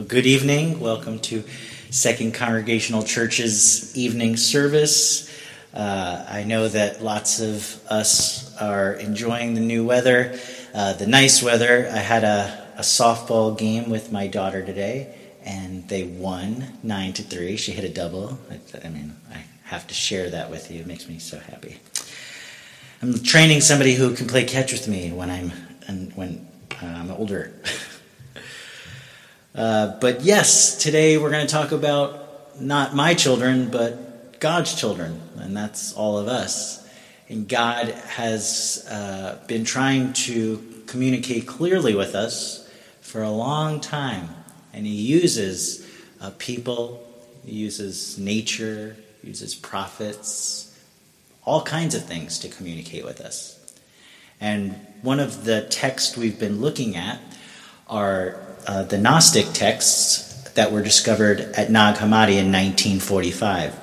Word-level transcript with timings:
Well, 0.00 0.08
good 0.08 0.24
evening. 0.24 0.80
Welcome 0.80 1.18
to 1.18 1.44
Second 1.90 2.32
Congregational 2.32 3.02
Church's 3.02 3.94
evening 3.94 4.38
service. 4.38 5.30
Uh, 5.74 6.24
I 6.26 6.42
know 6.44 6.68
that 6.68 7.02
lots 7.02 7.38
of 7.38 7.78
us 7.90 8.56
are 8.56 8.94
enjoying 8.94 9.52
the 9.52 9.60
new 9.60 9.84
weather, 9.84 10.40
uh, 10.72 10.94
the 10.94 11.06
nice 11.06 11.42
weather. 11.42 11.86
I 11.92 11.98
had 11.98 12.24
a, 12.24 12.66
a, 12.78 12.80
softball 12.80 13.58
game 13.58 13.90
with 13.90 14.10
my 14.10 14.26
daughter 14.26 14.64
today, 14.64 15.14
and 15.44 15.86
they 15.86 16.04
won 16.04 16.78
nine 16.82 17.12
to 17.12 17.22
three. 17.22 17.58
She 17.58 17.72
hit 17.72 17.84
a 17.84 17.92
double. 17.92 18.38
I, 18.50 18.58
I 18.82 18.88
mean, 18.88 19.14
I 19.30 19.44
have 19.64 19.86
to 19.88 19.92
share 19.92 20.30
that 20.30 20.50
with 20.50 20.70
you. 20.70 20.80
It 20.80 20.86
makes 20.86 21.10
me 21.10 21.18
so 21.18 21.38
happy. 21.38 21.78
I'm 23.02 23.22
training 23.22 23.60
somebody 23.60 23.96
who 23.96 24.16
can 24.16 24.28
play 24.28 24.44
catch 24.44 24.72
with 24.72 24.88
me 24.88 25.12
when 25.12 25.28
I'm 25.28 25.50
when 26.14 26.48
uh, 26.82 26.86
I'm 26.86 27.10
older. 27.10 27.52
Uh, 29.60 29.94
but 30.00 30.22
yes, 30.22 30.74
today 30.76 31.18
we're 31.18 31.30
going 31.30 31.46
to 31.46 31.52
talk 31.52 31.70
about 31.70 32.58
not 32.58 32.94
my 32.94 33.12
children, 33.12 33.68
but 33.70 34.40
God's 34.40 34.74
children, 34.74 35.20
and 35.36 35.54
that's 35.54 35.92
all 35.92 36.16
of 36.16 36.28
us. 36.28 36.88
And 37.28 37.46
God 37.46 37.88
has 37.88 38.86
uh, 38.90 39.38
been 39.48 39.64
trying 39.64 40.14
to 40.14 40.82
communicate 40.86 41.46
clearly 41.46 41.94
with 41.94 42.14
us 42.14 42.66
for 43.02 43.22
a 43.22 43.28
long 43.30 43.80
time, 43.80 44.30
and 44.72 44.86
He 44.86 44.94
uses 44.94 45.86
uh, 46.22 46.30
people, 46.38 47.06
He 47.44 47.56
uses 47.56 48.16
nature, 48.16 48.96
He 49.20 49.28
uses 49.28 49.54
prophets, 49.54 50.74
all 51.44 51.60
kinds 51.60 51.94
of 51.94 52.06
things 52.06 52.38
to 52.38 52.48
communicate 52.48 53.04
with 53.04 53.20
us. 53.20 53.74
And 54.40 54.74
one 55.02 55.20
of 55.20 55.44
the 55.44 55.66
texts 55.68 56.16
we've 56.16 56.40
been 56.40 56.62
looking 56.62 56.96
at 56.96 57.20
are 57.86 58.49
uh, 58.66 58.82
the 58.84 58.98
Gnostic 58.98 59.46
texts 59.52 60.50
that 60.54 60.72
were 60.72 60.82
discovered 60.82 61.40
at 61.40 61.70
Nag 61.70 61.96
Hammadi 61.96 62.36
in 62.36 62.52
1945. 62.52 63.78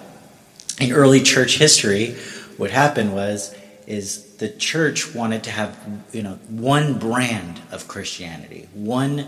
In 0.80 0.92
early 0.92 1.22
church 1.22 1.58
history, 1.58 2.16
what 2.58 2.72
happened 2.72 3.14
was 3.14 3.56
is 3.88 4.36
the 4.36 4.50
church 4.50 5.16
wanted 5.16 5.44
to 5.44 5.52
have 5.52 5.78
you 6.12 6.22
know 6.22 6.34
one 6.50 7.00
brand 7.00 7.62
of 7.72 7.88
Christianity, 7.88 8.68
one 8.74 9.28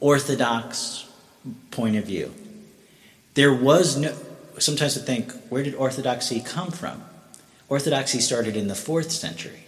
orthodox 0.00 1.08
point 1.70 1.96
of 1.96 2.04
view. 2.04 2.32
There 3.34 3.52
was 3.52 3.96
no 3.96 4.14
sometimes 4.58 4.98
I 4.98 5.02
think 5.02 5.32
where 5.48 5.62
did 5.62 5.74
orthodoxy 5.74 6.40
come 6.40 6.70
from? 6.70 7.04
Orthodoxy 7.68 8.20
started 8.20 8.56
in 8.56 8.68
the 8.68 8.74
4th 8.74 9.10
century. 9.10 9.64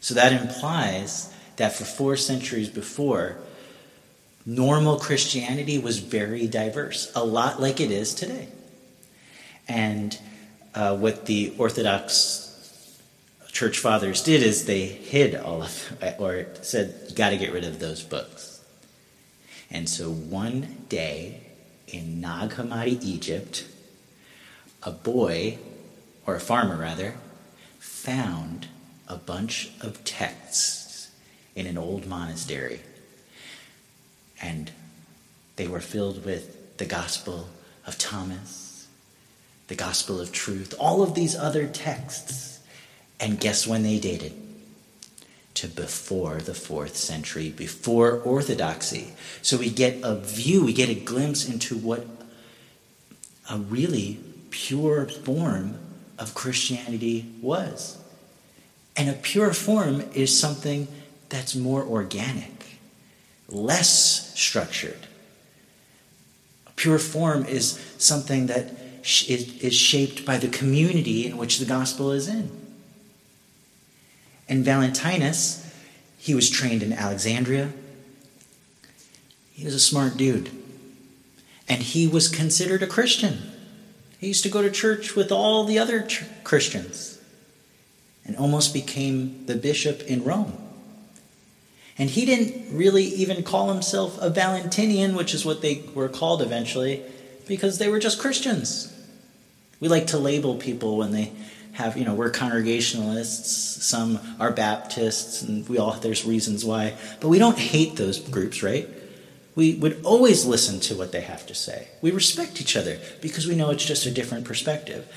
So 0.00 0.14
that 0.14 0.32
implies 0.32 1.32
that 1.56 1.72
for 1.72 1.84
4 1.84 2.16
centuries 2.16 2.68
before 2.68 3.36
normal 4.46 4.98
Christianity 4.98 5.78
was 5.78 5.98
very 5.98 6.46
diverse, 6.46 7.10
a 7.16 7.24
lot 7.24 7.60
like 7.60 7.80
it 7.80 7.90
is 7.90 8.14
today. 8.14 8.48
And 9.68 10.16
uh, 10.74 10.96
what 10.96 11.26
the 11.26 11.52
Orthodox 11.58 12.44
church 13.50 13.78
fathers 13.78 14.22
did 14.22 14.42
is 14.42 14.64
they 14.66 14.86
hid 14.86 15.34
all 15.34 15.62
of, 15.62 15.92
or 16.18 16.46
said, 16.62 16.94
you 17.08 17.14
got 17.16 17.30
to 17.30 17.36
get 17.36 17.52
rid 17.52 17.64
of 17.64 17.80
those 17.80 18.02
books. 18.02 18.62
And 19.70 19.88
so 19.88 20.10
one 20.10 20.84
day 20.88 21.40
in 21.88 22.20
Nag 22.20 22.50
Hammadi, 22.50 23.02
Egypt, 23.02 23.66
a 24.84 24.92
boy, 24.92 25.58
or 26.24 26.36
a 26.36 26.40
farmer 26.40 26.76
rather, 26.76 27.16
found 27.80 28.68
a 29.08 29.16
bunch 29.16 29.70
of 29.80 30.04
texts 30.04 31.10
in 31.56 31.66
an 31.66 31.76
old 31.76 32.06
monastery 32.06 32.80
and 34.40 34.70
they 35.56 35.66
were 35.66 35.80
filled 35.80 36.24
with 36.24 36.76
the 36.76 36.84
Gospel 36.84 37.48
of 37.86 37.98
Thomas, 37.98 38.86
the 39.68 39.74
Gospel 39.74 40.20
of 40.20 40.32
Truth, 40.32 40.74
all 40.78 41.02
of 41.02 41.14
these 41.14 41.34
other 41.34 41.66
texts. 41.66 42.60
And 43.18 43.40
guess 43.40 43.66
when 43.66 43.82
they 43.82 43.98
dated? 43.98 44.34
To 45.54 45.68
before 45.68 46.36
the 46.36 46.54
fourth 46.54 46.96
century, 46.96 47.48
before 47.48 48.20
Orthodoxy. 48.20 49.14
So 49.40 49.56
we 49.56 49.70
get 49.70 49.98
a 50.02 50.16
view, 50.16 50.64
we 50.64 50.74
get 50.74 50.90
a 50.90 50.94
glimpse 50.94 51.48
into 51.48 51.76
what 51.76 52.06
a 53.50 53.56
really 53.56 54.20
pure 54.50 55.06
form 55.06 55.78
of 56.18 56.34
Christianity 56.34 57.32
was. 57.40 57.98
And 58.96 59.08
a 59.08 59.14
pure 59.14 59.54
form 59.54 60.02
is 60.14 60.38
something 60.38 60.88
that's 61.28 61.54
more 61.54 61.82
organic 61.82 62.75
less 63.48 64.38
structured. 64.38 65.06
A 66.66 66.70
pure 66.72 66.98
form 66.98 67.44
is 67.44 67.78
something 67.98 68.46
that 68.46 68.70
is 69.02 69.74
shaped 69.74 70.24
by 70.24 70.36
the 70.36 70.48
community 70.48 71.26
in 71.26 71.36
which 71.36 71.58
the 71.58 71.64
gospel 71.64 72.12
is 72.12 72.28
in. 72.28 72.50
And 74.48 74.64
Valentinus, 74.64 75.62
he 76.18 76.34
was 76.34 76.50
trained 76.50 76.82
in 76.82 76.92
Alexandria. 76.92 77.72
He 79.52 79.64
was 79.64 79.74
a 79.74 79.80
smart 79.80 80.16
dude. 80.16 80.50
And 81.68 81.82
he 81.82 82.06
was 82.06 82.28
considered 82.28 82.82
a 82.82 82.86
Christian. 82.86 83.38
He 84.18 84.28
used 84.28 84.42
to 84.44 84.48
go 84.48 84.62
to 84.62 84.70
church 84.70 85.14
with 85.14 85.30
all 85.30 85.64
the 85.64 85.78
other 85.78 86.02
ch- 86.02 86.24
Christians 86.44 87.20
and 88.24 88.36
almost 88.36 88.72
became 88.74 89.46
the 89.46 89.54
bishop 89.54 90.02
in 90.02 90.24
Rome. 90.24 90.65
And 91.98 92.10
he 92.10 92.26
didn't 92.26 92.76
really 92.76 93.04
even 93.04 93.42
call 93.42 93.72
himself 93.72 94.18
a 94.20 94.28
Valentinian, 94.28 95.14
which 95.14 95.32
is 95.32 95.44
what 95.44 95.62
they 95.62 95.82
were 95.94 96.08
called 96.08 96.42
eventually, 96.42 97.02
because 97.46 97.78
they 97.78 97.88
were 97.88 97.98
just 97.98 98.18
Christians. 98.18 98.92
We 99.80 99.88
like 99.88 100.08
to 100.08 100.18
label 100.18 100.56
people 100.56 100.98
when 100.98 101.12
they 101.12 101.32
have, 101.72 101.96
you 101.96 102.04
know, 102.04 102.14
we're 102.14 102.30
Congregationalists, 102.30 103.84
some 103.84 104.18
are 104.40 104.50
Baptists, 104.50 105.42
and 105.42 105.66
we 105.68 105.78
all, 105.78 105.92
there's 105.92 106.24
reasons 106.24 106.64
why. 106.64 106.94
But 107.20 107.28
we 107.28 107.38
don't 107.38 107.58
hate 107.58 107.96
those 107.96 108.18
groups, 108.18 108.62
right? 108.62 108.88
We 109.54 109.74
would 109.76 110.04
always 110.04 110.44
listen 110.44 110.80
to 110.80 110.94
what 110.94 111.12
they 111.12 111.22
have 111.22 111.46
to 111.46 111.54
say. 111.54 111.88
We 112.02 112.10
respect 112.10 112.60
each 112.60 112.76
other 112.76 112.98
because 113.22 113.46
we 113.46 113.54
know 113.54 113.70
it's 113.70 113.84
just 113.84 114.06
a 114.06 114.10
different 114.10 114.44
perspective. 114.44 115.10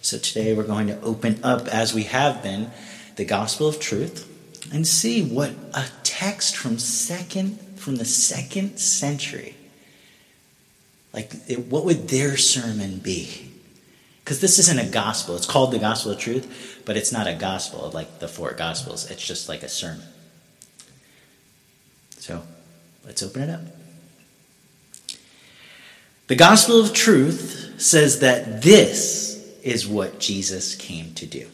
So 0.00 0.18
today 0.18 0.54
we're 0.54 0.64
going 0.64 0.88
to 0.88 1.00
open 1.02 1.40
up, 1.44 1.68
as 1.68 1.94
we 1.94 2.04
have 2.04 2.42
been, 2.42 2.70
the 3.14 3.24
gospel 3.24 3.68
of 3.68 3.78
truth 3.80 4.32
and 4.72 4.86
see 4.86 5.22
what 5.22 5.50
a 5.74 5.84
text 6.02 6.56
from 6.56 6.78
second 6.78 7.60
from 7.76 7.96
the 7.96 8.04
second 8.04 8.78
century 8.78 9.54
like 11.16 11.32
it, 11.48 11.66
what 11.66 11.86
would 11.86 12.08
their 12.08 12.36
sermon 12.36 12.98
be? 12.98 13.50
Because 14.22 14.40
this 14.40 14.58
isn't 14.58 14.78
a 14.78 14.90
gospel. 14.90 15.34
It's 15.34 15.46
called 15.46 15.72
the 15.72 15.78
gospel 15.78 16.12
of 16.12 16.18
truth 16.18 16.82
but 16.84 16.96
it's 16.96 17.10
not 17.10 17.26
a 17.26 17.34
gospel 17.34 17.90
like 17.92 18.20
the 18.20 18.28
four 18.28 18.52
gospels. 18.52 19.10
It's 19.10 19.26
just 19.26 19.48
like 19.48 19.62
a 19.62 19.68
sermon. 19.68 20.06
So 22.18 22.42
let's 23.04 23.22
open 23.22 23.42
it 23.42 23.50
up. 23.50 23.60
The 26.28 26.36
gospel 26.36 26.80
of 26.80 26.92
truth 26.92 27.74
says 27.78 28.20
that 28.20 28.62
this 28.62 29.36
is 29.62 29.86
what 29.86 30.20
jesus 30.20 30.76
came 30.76 31.12
to 31.14 31.26
do 31.26 31.48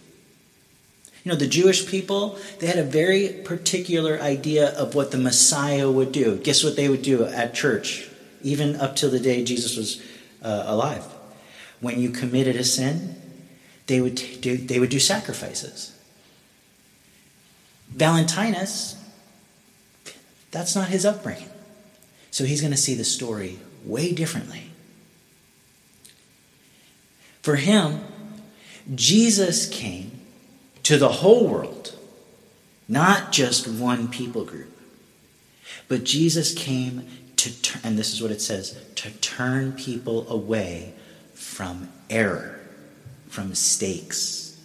you 1.24 1.30
know, 1.30 1.36
the 1.36 1.46
Jewish 1.46 1.86
people, 1.86 2.38
they 2.58 2.66
had 2.66 2.78
a 2.78 2.84
very 2.84 3.28
particular 3.28 4.20
idea 4.20 4.76
of 4.76 4.94
what 4.94 5.12
the 5.12 5.18
Messiah 5.18 5.90
would 5.90 6.10
do. 6.10 6.36
Guess 6.38 6.64
what 6.64 6.74
they 6.74 6.88
would 6.88 7.02
do 7.02 7.24
at 7.24 7.54
church, 7.54 8.08
even 8.42 8.76
up 8.76 8.96
till 8.96 9.10
the 9.10 9.20
day 9.20 9.44
Jesus 9.44 9.76
was 9.76 10.02
uh, 10.42 10.64
alive? 10.66 11.04
When 11.80 12.00
you 12.00 12.10
committed 12.10 12.56
a 12.56 12.64
sin, 12.64 13.16
they 13.86 14.00
would 14.00 14.20
do, 14.40 14.56
they 14.56 14.80
would 14.80 14.90
do 14.90 14.98
sacrifices. 14.98 15.96
Valentinus, 17.90 18.96
that's 20.50 20.74
not 20.74 20.88
his 20.88 21.04
upbringing. 21.04 21.50
So 22.30 22.44
he's 22.44 22.60
going 22.60 22.72
to 22.72 22.78
see 22.78 22.94
the 22.94 23.04
story 23.04 23.58
way 23.84 24.12
differently. 24.12 24.70
For 27.42 27.56
him, 27.56 28.00
Jesus 28.94 29.68
came 29.68 30.11
to 30.84 30.96
the 30.96 31.08
whole 31.08 31.46
world, 31.46 31.96
not 32.88 33.32
just 33.32 33.68
one 33.68 34.08
people 34.08 34.44
group. 34.44 34.76
But 35.88 36.04
Jesus 36.04 36.54
came 36.54 37.06
to 37.36 37.62
turn, 37.62 37.80
and 37.84 37.98
this 37.98 38.12
is 38.12 38.22
what 38.22 38.30
it 38.30 38.40
says, 38.40 38.78
to 38.96 39.10
turn 39.10 39.72
people 39.72 40.28
away 40.28 40.94
from 41.34 41.88
error, 42.08 42.60
from 43.28 43.48
mistakes. 43.48 44.58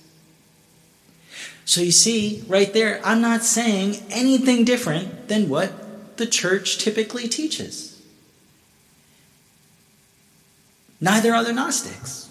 So 1.66 1.82
you 1.82 1.92
see, 1.92 2.44
right 2.48 2.72
there, 2.72 3.02
I'm 3.04 3.22
not 3.22 3.44
saying 3.44 3.98
anything 4.10 4.64
different 4.64 5.28
than 5.28 5.50
what 5.50 6.18
the 6.18 6.26
church 6.26 6.78
typically 6.78 7.28
teaches. 7.28 8.02
Neither 11.00 11.34
are 11.34 11.44
the 11.44 11.54
Gnostics. 11.54 12.30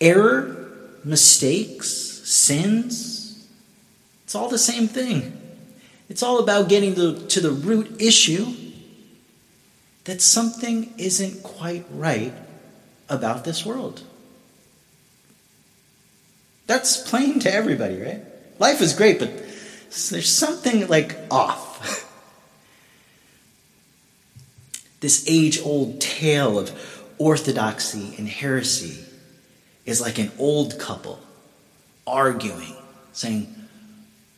Error 0.00 0.63
mistakes, 1.04 1.88
sins. 1.88 3.46
It's 4.24 4.34
all 4.34 4.48
the 4.48 4.58
same 4.58 4.88
thing. 4.88 5.40
It's 6.08 6.22
all 6.22 6.38
about 6.38 6.68
getting 6.68 6.94
to, 6.94 7.26
to 7.26 7.40
the 7.40 7.50
root 7.50 8.00
issue 8.00 8.46
that 10.04 10.20
something 10.20 10.92
isn't 10.98 11.42
quite 11.42 11.84
right 11.90 12.32
about 13.08 13.44
this 13.44 13.64
world. 13.64 14.02
That's 16.66 17.08
plain 17.08 17.40
to 17.40 17.52
everybody, 17.52 18.00
right? 18.00 18.22
Life 18.58 18.80
is 18.80 18.94
great, 18.94 19.18
but 19.18 19.30
there's 20.10 20.28
something 20.28 20.86
like 20.88 21.16
off. 21.30 21.72
this 25.00 25.24
age 25.28 25.60
old 25.60 26.00
tale 26.00 26.58
of 26.58 27.04
orthodoxy 27.18 28.14
and 28.16 28.28
heresy 28.28 29.04
is 29.84 30.00
like 30.00 30.18
an 30.18 30.30
old 30.38 30.78
couple 30.78 31.20
arguing, 32.06 32.76
saying, 33.12 33.54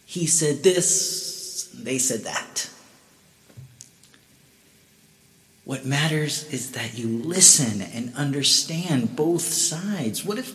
he 0.04 0.26
said 0.26 0.62
this, 0.62 1.70
they 1.74 1.98
said 1.98 2.20
that. 2.24 2.70
What 5.64 5.84
matters 5.84 6.52
is 6.52 6.72
that 6.72 6.96
you 6.96 7.08
listen 7.08 7.82
and 7.82 8.14
understand 8.14 9.16
both 9.16 9.42
sides. 9.42 10.24
What 10.24 10.38
if 10.38 10.54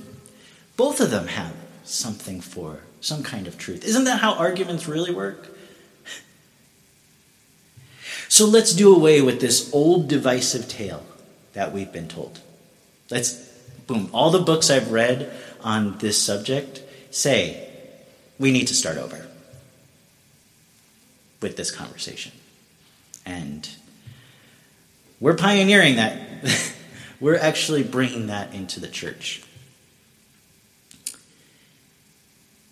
both 0.77 1.01
of 1.01 1.11
them 1.11 1.27
have 1.27 1.53
something 1.83 2.39
for 2.39 2.79
some 3.01 3.21
kind 3.21 3.45
of 3.45 3.57
truth? 3.57 3.83
Isn't 3.83 4.05
that 4.05 4.21
how 4.21 4.35
arguments 4.35 4.87
really 4.87 5.13
work? 5.13 5.49
So 8.29 8.45
let's 8.45 8.73
do 8.73 8.95
away 8.95 9.19
with 9.21 9.41
this 9.41 9.69
old 9.73 10.07
divisive 10.07 10.69
tale 10.69 11.05
that 11.51 11.73
we've 11.73 11.91
been 11.91 12.07
told. 12.07 12.39
Let's, 13.09 13.50
boom, 13.91 14.09
all 14.13 14.31
the 14.31 14.39
books 14.39 14.69
I've 14.69 14.91
read 14.91 15.31
on 15.61 15.97
this 15.97 16.21
subject 16.21 16.81
say 17.09 17.69
we 18.39 18.51
need 18.51 18.67
to 18.67 18.73
start 18.73 18.97
over 18.97 19.27
with 21.41 21.57
this 21.57 21.71
conversation. 21.71 22.31
And 23.25 23.69
we're 25.19 25.35
pioneering 25.35 25.97
that. 25.97 26.19
we're 27.19 27.37
actually 27.37 27.83
bringing 27.83 28.27
that 28.27 28.53
into 28.53 28.79
the 28.79 28.87
church. 28.87 29.43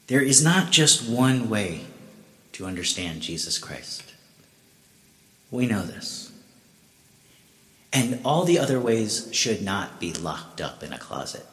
There 0.07 0.21
is 0.21 0.43
not 0.43 0.71
just 0.71 1.07
one 1.07 1.49
way 1.49 1.81
to 2.53 2.65
understand 2.65 3.21
Jesus 3.21 3.57
Christ. 3.57 4.13
We 5.51 5.67
know 5.67 5.83
this. 5.83 6.28
And 7.91 8.19
all 8.23 8.43
the 8.43 8.59
other 8.59 8.79
ways 8.79 9.29
should 9.31 9.61
not 9.61 9.99
be 9.99 10.13
locked 10.13 10.61
up 10.61 10.83
in 10.83 10.93
a 10.93 10.97
closet. 10.97 11.45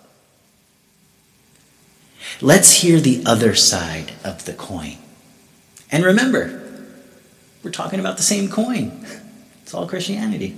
Let's 2.41 2.83
hear 2.83 3.01
the 3.01 3.23
other 3.25 3.55
side 3.55 4.13
of 4.25 4.45
the 4.45 4.53
coin. 4.53 4.99
And 5.91 6.05
remember, 6.05 6.63
we're 7.63 7.71
talking 7.71 8.01
about 8.01 8.17
the 8.17 8.23
same 8.23 8.49
coin. 8.49 9.07
It's 9.63 9.75
all 9.75 9.89
Christianity. 9.89 10.57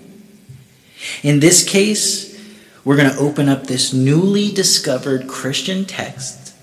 In 1.23 1.41
this 1.41 1.67
case, 1.67 2.39
we're 2.85 2.97
going 2.97 3.11
to 3.11 3.19
open 3.19 3.49
up 3.49 3.67
this 3.67 3.95
newly 3.95 4.53
discovered 4.53 5.29
Christian 5.29 5.87
text 5.87 6.55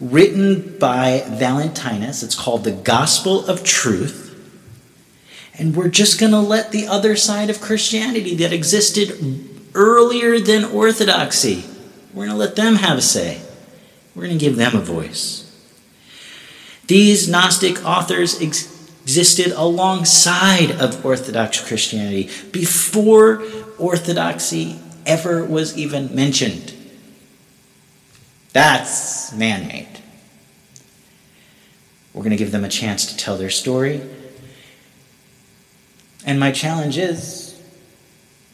written 0.00 0.76
by 0.78 1.24
Valentinus. 1.26 2.22
It's 2.22 2.34
called 2.34 2.64
the 2.64 2.72
Gospel 2.72 3.46
of 3.46 3.64
Truth. 3.64 4.23
And 5.58 5.76
we're 5.76 5.88
just 5.88 6.18
going 6.18 6.32
to 6.32 6.40
let 6.40 6.72
the 6.72 6.86
other 6.86 7.14
side 7.16 7.48
of 7.48 7.60
Christianity 7.60 8.34
that 8.36 8.52
existed 8.52 9.12
earlier 9.74 10.40
than 10.40 10.64
Orthodoxy, 10.64 11.64
we're 12.12 12.26
going 12.26 12.36
to 12.36 12.36
let 12.36 12.56
them 12.56 12.76
have 12.76 12.98
a 12.98 13.02
say. 13.02 13.40
We're 14.14 14.26
going 14.26 14.38
to 14.38 14.44
give 14.44 14.56
them 14.56 14.76
a 14.76 14.80
voice. 14.80 15.40
These 16.86 17.28
Gnostic 17.28 17.84
authors 17.84 18.40
ex- 18.40 18.72
existed 19.02 19.52
alongside 19.56 20.70
of 20.72 21.04
Orthodox 21.04 21.66
Christianity 21.66 22.30
before 22.52 23.44
Orthodoxy 23.78 24.78
ever 25.06 25.44
was 25.44 25.76
even 25.76 26.14
mentioned. 26.14 26.72
That's 28.52 29.32
man 29.32 29.66
made. 29.66 29.88
We're 32.12 32.22
going 32.22 32.30
to 32.30 32.36
give 32.36 32.52
them 32.52 32.64
a 32.64 32.68
chance 32.68 33.06
to 33.06 33.16
tell 33.16 33.36
their 33.36 33.50
story. 33.50 34.00
And 36.24 36.40
my 36.40 36.52
challenge 36.52 36.98
is 36.98 37.60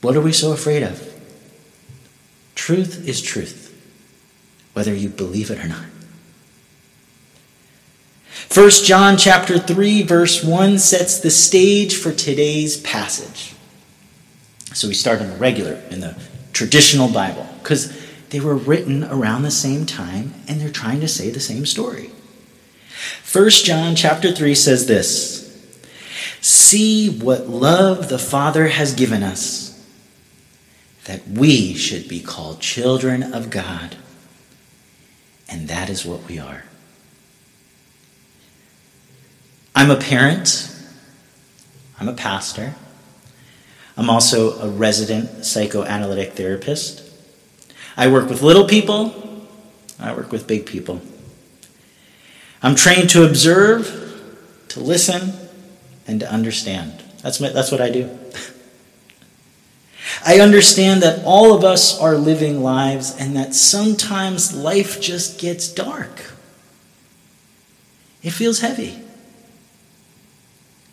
what 0.01 0.17
are 0.17 0.21
we 0.21 0.33
so 0.33 0.53
afraid 0.53 0.83
of? 0.83 1.07
Truth 2.55 3.07
is 3.09 3.23
truth, 3.23 3.75
whether 4.73 4.95
you 4.95 5.09
believe 5.09 5.51
it 5.51 5.65
or 5.65 5.69
not. 5.69 5.85
1 8.53 8.71
John 8.85 9.17
chapter 9.17 9.59
3 9.59 10.03
verse 10.03 10.43
1 10.43 10.79
sets 10.79 11.21
the 11.21 11.31
stage 11.31 11.97
for 11.97 12.13
today's 12.13 12.79
passage. 12.79 13.55
So 14.75 14.89
we 14.89 14.95
start 14.95 15.21
in 15.21 15.31
the 15.31 15.37
regular, 15.37 15.75
in 15.91 16.01
the 16.01 16.17
traditional 16.53 17.09
Bible, 17.09 17.47
because 17.63 17.97
they 18.31 18.41
were 18.41 18.57
written 18.57 19.05
around 19.05 19.43
the 19.43 19.51
same 19.51 19.87
time 19.87 20.35
and 20.49 20.61
they're 20.61 20.71
trying 20.71 21.01
to 21.01 21.09
say 21.09 21.31
the 21.31 21.41
same 21.41 21.67
story. 21.67 22.11
1 23.33 23.51
John 23.51 23.95
chapter 23.95 24.33
3 24.33 24.55
says 24.55 24.87
this 24.87 25.40
See 26.41 27.11
what 27.11 27.49
love 27.49 28.09
the 28.09 28.19
Father 28.19 28.69
has 28.69 28.95
given 28.95 29.23
us, 29.23 29.85
that 31.05 31.27
we 31.29 31.75
should 31.75 32.09
be 32.09 32.21
called 32.21 32.61
children 32.61 33.23
of 33.35 33.51
God. 33.51 33.97
And 35.49 35.69
that 35.69 35.91
is 35.91 36.05
what 36.05 36.27
we 36.29 36.39
are. 36.39 36.65
I'm 39.75 39.91
a 39.91 39.97
parent. 39.97 40.75
I'm 41.99 42.09
a 42.09 42.15
pastor. 42.15 42.75
I'm 43.97 44.09
also 44.09 44.59
a 44.61 44.69
resident 44.69 45.45
psychoanalytic 45.45 46.33
therapist. 46.33 47.03
I 47.97 48.09
work 48.09 48.31
with 48.31 48.41
little 48.41 48.67
people. 48.67 49.47
I 49.99 50.15
work 50.15 50.33
with 50.33 50.47
big 50.47 50.65
people. 50.65 51.03
I'm 52.63 52.75
trained 52.75 53.11
to 53.11 53.25
observe, 53.25 54.23
to 54.69 54.81
listen, 54.81 55.33
and 56.11 56.19
to 56.19 56.31
understand. 56.31 57.05
That's, 57.23 57.41
my, 57.41 57.51
that's 57.51 57.71
what 57.71 57.81
I 57.81 57.89
do. 57.89 58.11
I 60.27 60.41
understand 60.41 61.03
that 61.03 61.25
all 61.25 61.55
of 61.55 61.63
us 61.63 62.01
are 62.01 62.17
living 62.17 62.65
lives 62.65 63.17
and 63.17 63.37
that 63.37 63.55
sometimes 63.55 64.53
life 64.53 65.01
just 65.01 65.41
gets 65.41 65.69
dark. 65.69 66.33
It 68.25 68.31
feels 68.31 68.59
heavy. 68.59 69.01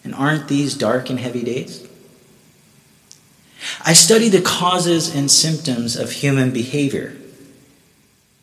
And 0.04 0.14
aren't 0.14 0.48
these 0.48 0.76
dark 0.76 1.10
and 1.10 1.20
heavy 1.20 1.44
days? 1.44 1.86
I 3.84 3.94
study 3.94 4.30
the 4.30 4.42
causes 4.42 5.14
and 5.14 5.32
symptoms 5.32 5.96
of 5.96 6.12
human 6.12 6.52
behavior. 6.52 7.18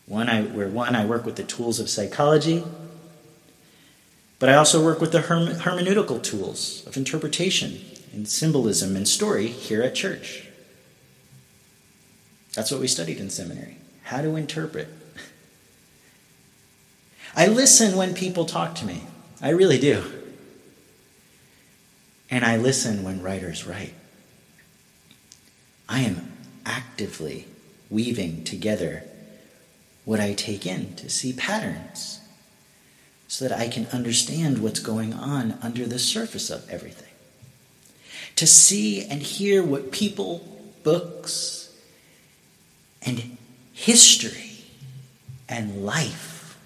One, 0.07 0.28
I, 0.28 0.43
where 0.43 0.69
one, 0.69 0.97
I 0.97 1.07
work 1.07 1.25
with 1.25 1.37
the 1.37 1.45
tools 1.45 1.78
of 1.78 1.88
psychology, 1.88 2.64
but 4.38 4.49
I 4.49 4.55
also 4.55 4.85
work 4.85 5.00
with 5.00 5.12
the 5.12 5.23
herme- 5.23 5.61
hermeneutical 5.61 6.23
tools 6.23 6.85
of 6.87 6.97
interpretation 6.97 7.81
and 8.12 8.29
symbolism 8.29 8.97
and 8.97 9.09
story 9.09 9.49
here 9.49 9.83
at 9.83 9.95
church. 9.95 10.49
That's 12.55 12.71
what 12.71 12.81
we 12.81 12.88
studied 12.88 13.19
in 13.19 13.31
seminary 13.31 13.79
how 14.05 14.21
to 14.21 14.37
interpret. 14.37 14.88
I 17.37 17.47
listen 17.47 17.97
when 17.97 18.12
people 18.12 18.45
talk 18.45 18.75
to 18.76 18.85
me. 18.85 19.05
I 19.41 19.49
really 19.49 19.79
do 19.79 20.05
and 22.35 22.45
I 22.45 22.57
listen 22.57 23.05
when 23.05 23.23
writers 23.23 23.64
write. 23.64 23.95
I 25.88 26.00
am 26.00 26.33
actively 26.67 27.47
weaving 27.88 28.43
together 28.43 29.05
what 30.05 30.19
I 30.19 30.33
take 30.33 30.67
in 30.67 30.97
to 30.97 31.09
see 31.09 31.33
patterns 31.33 32.19
so 33.35 33.49
that 33.49 33.59
I 33.59 33.67
can 33.67 33.88
understand 33.88 34.62
what's 34.62 34.79
going 34.79 35.12
on 35.12 35.59
under 35.61 35.87
the 35.87 35.99
surface 35.99 36.50
of 36.50 36.71
everything. 36.71 37.11
To 38.37 38.47
see 38.47 39.05
and 39.09 39.21
hear 39.21 39.61
what 39.61 39.91
people, 39.91 40.47
books, 40.85 41.76
and 43.03 43.37
history 43.73 44.53
and 45.49 45.85
life 45.85 46.57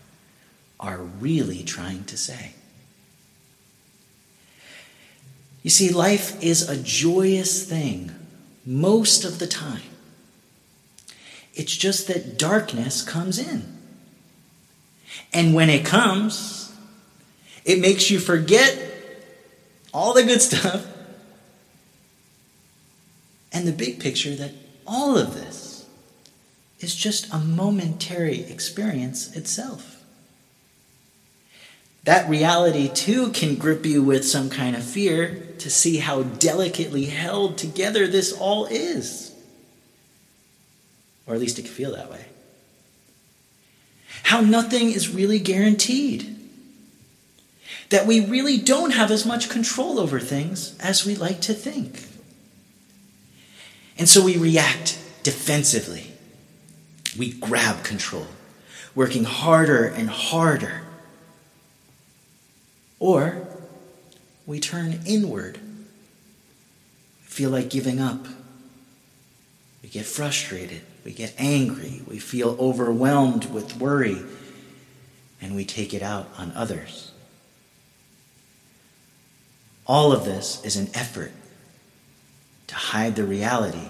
are 0.78 0.98
really 0.98 1.62
trying 1.62 2.04
to 2.04 2.18
say. 2.18 2.52
You 5.62 5.70
see, 5.70 5.88
life 5.88 6.38
is 6.42 6.68
a 6.68 6.76
joyous 6.76 7.66
thing 7.66 8.14
most 8.66 9.24
of 9.24 9.38
the 9.38 9.46
time. 9.46 9.88
It's 11.54 11.74
just 11.74 12.08
that 12.08 12.38
darkness 12.38 13.00
comes 13.00 13.38
in. 13.38 13.77
And 15.32 15.54
when 15.54 15.70
it 15.70 15.84
comes, 15.84 16.72
it 17.64 17.80
makes 17.80 18.10
you 18.10 18.18
forget 18.18 18.78
all 19.92 20.12
the 20.14 20.22
good 20.24 20.40
stuff 20.42 20.86
and 23.52 23.66
the 23.66 23.72
big 23.72 24.00
picture 24.00 24.34
that 24.36 24.52
all 24.86 25.18
of 25.18 25.34
this 25.34 25.86
is 26.80 26.94
just 26.94 27.32
a 27.32 27.38
momentary 27.38 28.42
experience 28.42 29.34
itself. 29.34 29.96
that 32.04 32.26
reality 32.26 32.88
too 32.88 33.30
can 33.32 33.54
grip 33.56 33.84
you 33.84 34.02
with 34.02 34.24
some 34.26 34.48
kind 34.48 34.74
of 34.74 34.82
fear 34.82 35.46
to 35.58 35.68
see 35.68 35.98
how 35.98 36.22
delicately 36.22 37.04
held 37.04 37.58
together 37.58 38.06
this 38.06 38.32
all 38.32 38.64
is. 38.64 39.30
Or 41.26 41.34
at 41.34 41.40
least 41.40 41.58
it 41.58 41.66
can 41.66 41.70
feel 41.70 41.92
that 41.96 42.10
way. 42.10 42.24
How 44.24 44.40
nothing 44.40 44.90
is 44.90 45.14
really 45.14 45.38
guaranteed. 45.38 46.34
That 47.90 48.06
we 48.06 48.20
really 48.20 48.58
don't 48.58 48.90
have 48.90 49.10
as 49.10 49.24
much 49.24 49.48
control 49.48 49.98
over 49.98 50.20
things 50.20 50.76
as 50.78 51.06
we 51.06 51.14
like 51.14 51.40
to 51.42 51.54
think. 51.54 52.04
And 53.96 54.08
so 54.08 54.22
we 54.24 54.36
react 54.36 54.98
defensively. 55.22 56.12
We 57.18 57.32
grab 57.32 57.82
control, 57.82 58.28
working 58.94 59.24
harder 59.24 59.84
and 59.84 60.08
harder. 60.08 60.82
Or 63.00 63.46
we 64.46 64.60
turn 64.60 65.00
inward, 65.06 65.58
feel 67.22 67.50
like 67.50 67.70
giving 67.70 68.00
up. 68.00 68.26
We 69.82 69.88
get 69.88 70.06
frustrated, 70.06 70.82
we 71.08 71.14
get 71.14 71.32
angry, 71.38 72.02
we 72.06 72.18
feel 72.18 72.54
overwhelmed 72.60 73.46
with 73.46 73.78
worry, 73.78 74.18
and 75.40 75.56
we 75.56 75.64
take 75.64 75.94
it 75.94 76.02
out 76.02 76.28
on 76.36 76.52
others. 76.54 77.12
All 79.86 80.12
of 80.12 80.26
this 80.26 80.62
is 80.66 80.76
an 80.76 80.90
effort 80.92 81.32
to 82.66 82.74
hide 82.74 83.16
the 83.16 83.24
reality 83.24 83.88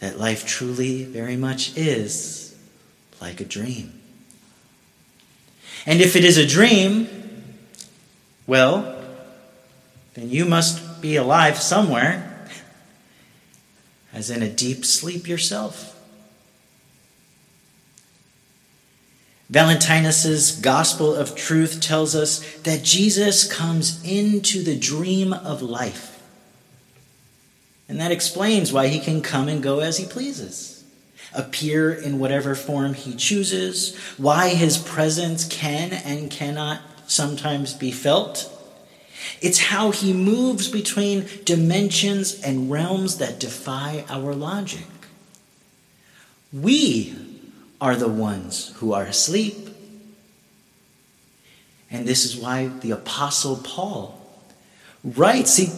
that 0.00 0.18
life 0.20 0.46
truly 0.46 1.04
very 1.04 1.38
much 1.38 1.74
is 1.74 2.54
like 3.18 3.40
a 3.40 3.46
dream. 3.46 3.98
And 5.86 6.02
if 6.02 6.16
it 6.16 6.24
is 6.26 6.36
a 6.36 6.46
dream, 6.46 7.08
well, 8.46 9.02
then 10.12 10.28
you 10.28 10.44
must 10.44 11.00
be 11.00 11.16
alive 11.16 11.56
somewhere, 11.56 12.29
as 14.12 14.30
in 14.30 14.42
a 14.42 14.50
deep 14.50 14.84
sleep 14.84 15.28
yourself. 15.28 15.96
Valentinus's 19.50 20.52
Gospel 20.52 21.12
of 21.12 21.34
Truth 21.34 21.80
tells 21.80 22.14
us 22.14 22.38
that 22.58 22.84
Jesus 22.84 23.52
comes 23.52 24.00
into 24.04 24.62
the 24.62 24.78
dream 24.78 25.32
of 25.32 25.60
life. 25.60 26.22
And 27.88 28.00
that 28.00 28.12
explains 28.12 28.72
why 28.72 28.86
he 28.86 29.00
can 29.00 29.20
come 29.20 29.48
and 29.48 29.60
go 29.60 29.80
as 29.80 29.96
he 29.96 30.06
pleases, 30.06 30.84
appear 31.34 31.92
in 31.92 32.20
whatever 32.20 32.54
form 32.54 32.94
he 32.94 33.16
chooses, 33.16 33.96
why 34.16 34.50
his 34.50 34.78
presence 34.78 35.44
can 35.44 35.92
and 35.92 36.30
cannot 36.30 36.80
sometimes 37.08 37.74
be 37.74 37.90
felt. 37.90 38.56
It's 39.40 39.58
how 39.58 39.90
he 39.90 40.12
moves 40.12 40.68
between 40.68 41.26
dimensions 41.44 42.40
and 42.40 42.70
realms 42.70 43.18
that 43.18 43.40
defy 43.40 44.04
our 44.08 44.34
logic. 44.34 44.86
We 46.52 47.16
are 47.80 47.96
the 47.96 48.08
ones 48.08 48.72
who 48.76 48.92
are 48.92 49.04
asleep. 49.04 49.68
And 51.90 52.06
this 52.06 52.24
is 52.24 52.36
why 52.36 52.66
the 52.68 52.92
Apostle 52.92 53.56
Paul 53.56 54.20
writes. 55.02 55.52
See, 55.52 55.70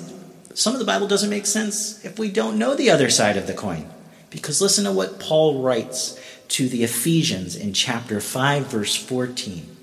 some 0.54 0.74
of 0.74 0.78
the 0.78 0.86
Bible 0.86 1.06
doesn't 1.06 1.30
make 1.30 1.46
sense 1.46 2.04
if 2.04 2.18
we 2.18 2.30
don't 2.30 2.58
know 2.58 2.74
the 2.74 2.90
other 2.90 3.08
side 3.08 3.36
of 3.36 3.46
the 3.46 3.54
coin. 3.54 3.88
Because 4.30 4.60
listen 4.60 4.84
to 4.84 4.92
what 4.92 5.20
Paul 5.20 5.62
writes 5.62 6.18
to 6.48 6.68
the 6.68 6.84
Ephesians 6.84 7.56
in 7.56 7.72
chapter 7.72 8.20
5, 8.20 8.66
verse 8.66 8.96
14. 8.96 9.76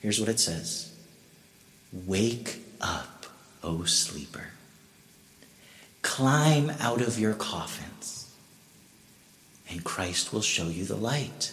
Here's 0.00 0.18
what 0.18 0.28
it 0.28 0.40
says 0.40 0.91
Wake 1.92 2.60
up, 2.80 3.26
O 3.62 3.84
sleeper. 3.84 4.48
Climb 6.02 6.70
out 6.80 7.00
of 7.00 7.18
your 7.18 7.34
coffins 7.34 8.22
and 9.72 9.84
Christ 9.84 10.32
will 10.32 10.42
show 10.42 10.68
you 10.68 10.84
the 10.84 10.96
light. 10.96 11.52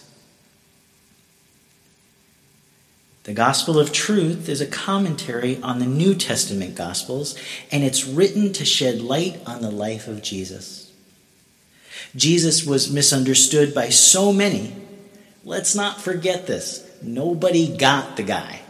The 3.24 3.32
Gospel 3.32 3.78
of 3.78 3.92
Truth 3.92 4.48
is 4.48 4.60
a 4.60 4.66
commentary 4.66 5.60
on 5.62 5.78
the 5.78 5.86
New 5.86 6.14
Testament 6.14 6.74
Gospels, 6.74 7.38
and 7.70 7.82
it's 7.82 8.06
written 8.06 8.52
to 8.54 8.64
shed 8.64 9.00
light 9.00 9.40
on 9.46 9.62
the 9.62 9.70
life 9.70 10.06
of 10.08 10.22
Jesus. 10.22 10.92
Jesus 12.16 12.64
was 12.64 12.92
misunderstood 12.92 13.74
by 13.74 13.88
so 13.88 14.32
many. 14.32 14.74
Let's 15.44 15.74
not 15.74 16.00
forget 16.00 16.46
this. 16.46 16.86
Nobody 17.02 17.74
got 17.76 18.16
the 18.16 18.22
guy. 18.22 18.60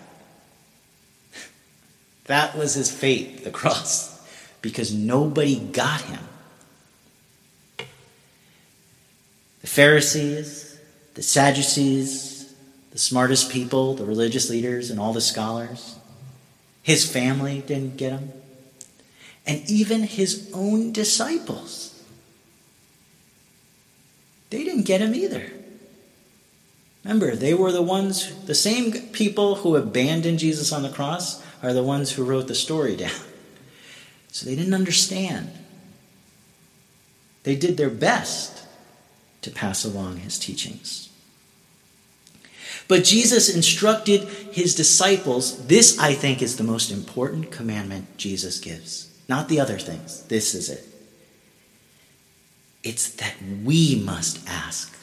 That 2.24 2.56
was 2.56 2.74
his 2.74 2.90
fate, 2.90 3.44
the 3.44 3.50
cross, 3.50 4.20
because 4.62 4.92
nobody 4.92 5.58
got 5.58 6.02
him. 6.02 6.20
The 9.60 9.66
Pharisees, 9.66 10.80
the 11.14 11.22
Sadducees, 11.22 12.54
the 12.92 12.98
smartest 12.98 13.50
people, 13.50 13.94
the 13.94 14.04
religious 14.04 14.50
leaders, 14.50 14.90
and 14.90 14.98
all 14.98 15.12
the 15.12 15.20
scholars. 15.20 15.96
His 16.82 17.10
family 17.10 17.62
didn't 17.66 17.96
get 17.96 18.12
him. 18.12 18.32
And 19.46 19.68
even 19.70 20.02
his 20.02 20.50
own 20.54 20.92
disciples. 20.92 22.02
They 24.50 24.64
didn't 24.64 24.84
get 24.84 25.00
him 25.00 25.14
either. 25.14 25.52
Remember, 27.04 27.34
they 27.34 27.54
were 27.54 27.72
the 27.72 27.82
ones, 27.82 28.34
the 28.44 28.54
same 28.54 28.92
people 29.08 29.56
who 29.56 29.76
abandoned 29.76 30.38
Jesus 30.38 30.72
on 30.72 30.82
the 30.82 30.90
cross 30.90 31.42
are 31.62 31.72
the 31.72 31.82
ones 31.82 32.12
who 32.12 32.24
wrote 32.24 32.48
the 32.48 32.54
story 32.54 32.96
down. 33.04 33.10
So 34.32 34.46
they 34.46 34.56
didn't 34.56 34.74
understand. 34.74 35.50
They 37.42 37.56
did 37.56 37.76
their 37.76 37.90
best 37.90 38.64
to 39.42 39.50
pass 39.50 39.84
along 39.84 40.18
his 40.18 40.38
teachings. 40.38 41.08
But 42.86 43.04
Jesus 43.04 43.54
instructed 43.54 44.22
his 44.52 44.74
disciples. 44.74 45.66
This, 45.66 45.98
I 45.98 46.12
think, 46.12 46.42
is 46.42 46.56
the 46.56 46.64
most 46.64 46.90
important 46.90 47.50
commandment 47.50 48.16
Jesus 48.16 48.58
gives. 48.58 49.08
Not 49.28 49.48
the 49.48 49.60
other 49.60 49.78
things. 49.78 50.22
This 50.24 50.54
is 50.54 50.68
it. 50.68 50.86
It's 52.82 53.10
that 53.16 53.34
we 53.64 54.02
must 54.04 54.48
ask, 54.48 54.96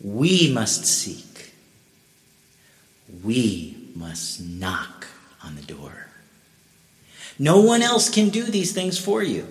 we 0.00 0.52
must 0.52 0.84
seek, 0.84 1.54
we 3.24 3.75
must 3.96 4.40
knock 4.40 5.06
on 5.42 5.56
the 5.56 5.62
door. 5.62 6.08
No 7.38 7.60
one 7.60 7.82
else 7.82 8.10
can 8.10 8.28
do 8.28 8.44
these 8.44 8.72
things 8.72 8.98
for 8.98 9.22
you. 9.22 9.46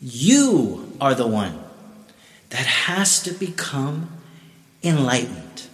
You 0.00 0.96
are 1.00 1.14
the 1.14 1.26
one 1.26 1.58
that 2.50 2.66
has 2.66 3.22
to 3.22 3.32
become 3.32 4.10
enlightened. 4.82 5.68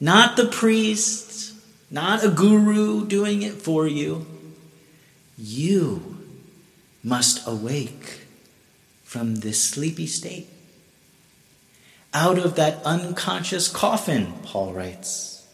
Not 0.00 0.36
the 0.36 0.46
priest, 0.46 1.54
not 1.90 2.24
a 2.24 2.28
guru 2.28 3.06
doing 3.06 3.42
it 3.42 3.54
for 3.54 3.86
you. 3.86 4.26
You 5.38 6.18
must 7.02 7.46
awake 7.46 8.26
from 9.04 9.36
this 9.36 9.62
sleepy 9.62 10.06
state. 10.06 10.48
Out 12.16 12.38
of 12.38 12.54
that 12.54 12.82
unconscious 12.82 13.68
coffin, 13.68 14.32
Paul 14.42 14.72
writes, 14.72 15.46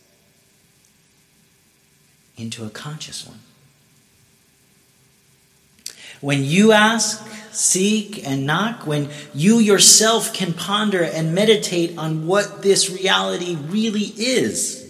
into 2.37 2.64
a 2.64 2.71
conscious 2.71 3.26
one. 3.26 3.40
When 6.21 6.45
you 6.45 6.71
ask, 6.71 7.28
seek, 7.50 8.25
and 8.25 8.47
knock, 8.47 8.87
when 8.87 9.09
you 9.35 9.59
yourself 9.59 10.33
can 10.33 10.52
ponder 10.52 11.02
and 11.02 11.35
meditate 11.35 11.99
on 11.99 12.28
what 12.28 12.62
this 12.62 12.88
reality 12.88 13.57
really 13.57 14.12
is, 14.16 14.88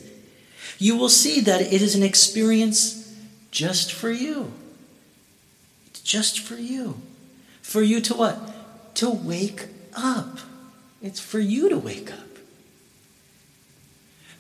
you 0.77 0.99
will 0.99 1.09
see 1.09 1.41
that 1.41 1.63
it 1.63 1.81
is 1.81 1.95
an 1.95 2.03
experience 2.03 3.17
just 3.51 3.95
for 3.95 4.11
you. 4.11 4.53
It's 5.87 6.03
just 6.03 6.39
for 6.39 6.57
you. 6.57 7.01
For 7.63 7.81
you 7.81 8.03
to 8.03 8.15
what? 8.15 8.95
To 8.97 9.09
wake 9.09 9.69
up. 9.97 10.39
It's 11.03 11.21
for 11.21 11.41
you 11.41 11.69
to 11.69 11.79
wake 11.79 12.13
up. 12.13 12.19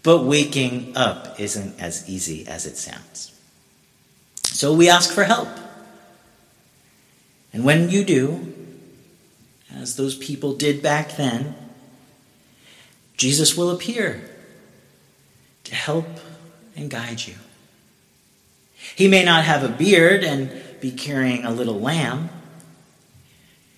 But 0.02 0.25
waking 0.25 0.97
up 0.97 1.38
isn't 1.38 1.81
as 1.81 2.09
easy 2.09 2.47
as 2.47 2.66
it 2.66 2.76
sounds. 2.76 3.38
So 4.45 4.73
we 4.73 4.88
ask 4.88 5.12
for 5.12 5.25
help. 5.25 5.49
And 7.52 7.64
when 7.64 7.90
you 7.90 8.04
do, 8.04 8.52
as 9.75 9.97
those 9.97 10.16
people 10.16 10.54
did 10.54 10.83
back 10.83 11.16
then, 11.16 11.54
Jesus 13.16 13.57
will 13.57 13.71
appear 13.71 14.28
to 15.64 15.75
help 15.75 16.07
and 16.75 16.90
guide 16.90 17.26
you. 17.26 17.35
He 18.97 19.09
may 19.09 19.25
not 19.25 19.45
have 19.45 19.62
a 19.62 19.69
beard 19.69 20.25
and 20.25 20.50
be 20.81 20.90
carrying 20.90 21.45
a 21.45 21.50
little 21.50 21.78
lamb. 21.78 22.31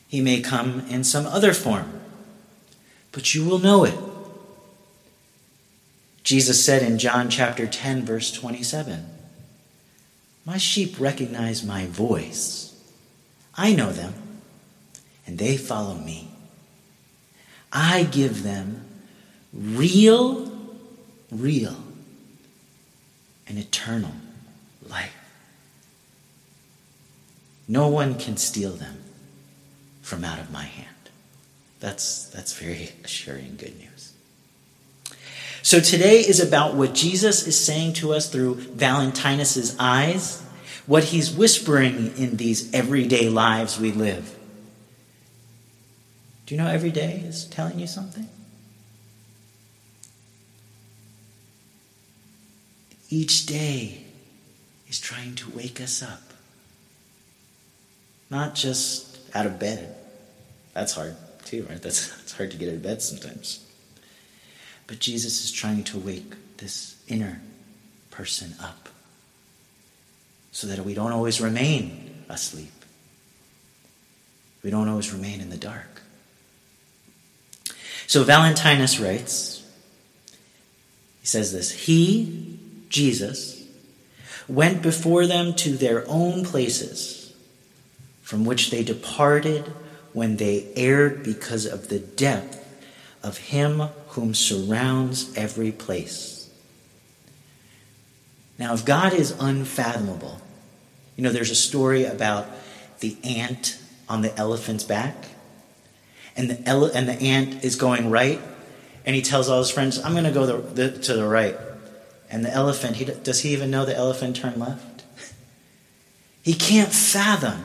He 0.09 0.21
may 0.21 0.41
come 0.41 0.87
in 0.89 1.05
some 1.05 1.27
other 1.27 1.53
form, 1.53 2.01
but 3.15 3.35
you 3.35 3.45
will 3.45 3.59
know 3.59 3.85
it 3.85 3.99
Jesus 6.25 6.65
said 6.65 6.83
in 6.83 6.99
John 6.99 7.29
chapter 7.29 7.67
10, 7.67 8.07
verse 8.07 8.33
27, 8.33 9.05
My 10.47 10.57
sheep 10.57 10.99
recognize 10.99 11.63
my 11.63 11.85
voice. 11.87 12.75
I 13.55 13.75
know 13.75 13.93
them, 13.93 14.15
and 15.27 15.37
they 15.37 15.59
follow 15.59 15.95
me. 15.95 16.31
I 17.71 18.05
give 18.05 18.43
them 18.43 18.87
real, 19.53 20.51
real, 21.31 21.77
and 23.47 23.59
eternal 23.59 24.13
life. 24.89 25.15
No 27.69 27.89
one 27.89 28.15
can 28.19 28.39
steal 28.39 28.73
them 28.73 29.03
from 30.01 30.25
out 30.25 30.39
of 30.39 30.51
my 30.51 30.65
hand. 30.65 30.94
That's, 31.85 32.29
that's 32.29 32.55
very 32.55 32.93
assuring 33.05 33.57
good 33.59 33.79
news. 33.79 34.15
So 35.61 35.81
today 35.81 36.21
is 36.21 36.41
about 36.41 36.77
what 36.77 36.95
Jesus 36.95 37.47
is 37.47 37.63
saying 37.63 37.93
to 37.95 38.15
us 38.15 38.31
through 38.31 38.55
Valentinus's 38.55 39.77
eyes, 39.79 40.41
what 40.87 41.05
he's 41.05 41.31
whispering 41.31 42.17
in 42.17 42.39
these 42.39 42.73
everyday 42.73 43.29
lives 43.29 43.79
we 43.79 43.93
live. 43.93 44.35
Do 46.47 46.55
you 46.55 46.63
know 46.63 46.69
every 46.69 46.91
day 46.91 47.23
is 47.27 47.45
telling 47.45 47.79
you 47.79 47.87
something? 47.87 48.31
Each 53.11 53.45
day 53.45 54.07
is 54.89 54.99
trying 54.99 55.35
to 55.35 55.51
wake 55.51 55.83
us 55.83 56.03
up. 56.03 56.33
Not 58.31 58.55
just 58.55 59.19
out 59.37 59.45
of 59.45 59.59
bed. 59.59 59.95
That's 60.73 60.95
hard 60.95 61.15
too, 61.45 61.67
right? 61.69 61.81
That's, 61.81 62.09
that's 62.17 62.33
hard 62.33 62.51
to 62.51 62.57
get 62.57 62.69
out 62.69 62.77
of 62.77 62.83
bed 62.83 63.03
sometimes. 63.03 63.65
But 64.87 64.99
Jesus 64.99 65.45
is 65.45 65.53
trying 65.53 65.85
to 65.85 65.99
wake 65.99 66.35
this 66.59 66.97
inner 67.09 67.41
person 68.11 68.55
up 68.61 68.89
so 70.53 70.67
that 70.67 70.85
we 70.85 70.95
don't 70.95 71.13
always 71.13 71.41
remain 71.41 72.25
asleep. 72.29 72.71
We 74.63 74.71
don't 74.71 74.89
always 74.89 75.13
remain 75.13 75.41
in 75.41 75.51
the 75.51 75.57
dark. 75.57 76.03
So 78.07 78.23
Valentinus 78.25 79.01
writes, 79.01 79.63
he 81.21 81.27
says 81.27 81.53
this 81.53 81.71
He, 81.71 82.59
Jesus, 82.89 83.63
went 84.47 84.83
before 84.83 85.27
them 85.27 85.55
to 85.55 85.77
their 85.77 86.05
own 86.07 86.45
places, 86.45 87.35
from 88.23 88.45
which 88.45 88.71
they 88.71 88.85
departed 88.85 89.65
when 90.15 90.37
they 90.37 90.67
erred 90.77 91.23
because 91.23 91.67
of 91.67 91.89
the 91.89 91.99
depth 91.99 92.61
of 93.23 93.37
him 93.37 93.81
whom 94.09 94.33
surrounds 94.33 95.37
every 95.37 95.73
place. 95.73 96.49
Now, 98.59 98.73
if 98.73 98.85
God 98.85 99.13
is 99.13 99.33
unfathomable, 99.41 100.41
you 101.17 101.25
know, 101.25 101.31
there's 101.31 101.51
a 101.51 101.57
story 101.57 102.05
about 102.05 102.47
the 103.01 103.17
ant 103.25 103.79
on 104.09 104.23
the 104.23 104.35
elephant's 104.39 104.85
back, 104.85 105.17
and 106.37 106.49
the, 106.49 106.69
ele- 106.69 106.93
and 106.95 107.09
the 107.09 107.21
ant 107.21 107.65
is 107.65 107.75
going 107.75 108.11
right, 108.11 108.41
and 109.05 109.17
he 109.17 109.23
tells 109.23 109.49
all 109.49 109.59
his 109.59 109.71
friends, 109.71 109.99
I'm 109.99 110.13
going 110.13 110.25
to 110.25 110.31
go 110.31 110.47
the, 110.47 110.89
the, 110.89 110.99
to 111.03 111.15
the 111.15 111.27
right. 111.27 111.57
And 112.31 112.45
the 112.45 112.53
elephant, 112.53 112.97
he, 112.97 113.05
does 113.05 113.41
he 113.41 113.53
even 113.53 113.71
know 113.71 113.85
the 113.85 113.97
elephant 113.97 114.37
turned 114.37 114.57
left? 114.57 115.03
He 116.43 116.53
can't 116.53 116.93
fathom 116.93 117.65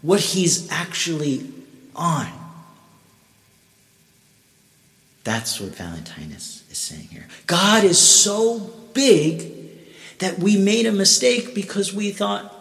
what 0.00 0.20
he's 0.20 0.70
actually 0.70 1.52
on. 1.96 2.28
That's 5.24 5.60
what 5.60 5.74
Valentinus 5.74 6.62
is 6.70 6.78
saying 6.78 7.08
here. 7.08 7.26
God 7.46 7.82
is 7.82 7.98
so 7.98 8.60
big 8.94 9.52
that 10.18 10.38
we 10.38 10.56
made 10.56 10.86
a 10.86 10.92
mistake 10.92 11.54
because 11.54 11.92
we 11.92 12.10
thought, 12.12 12.54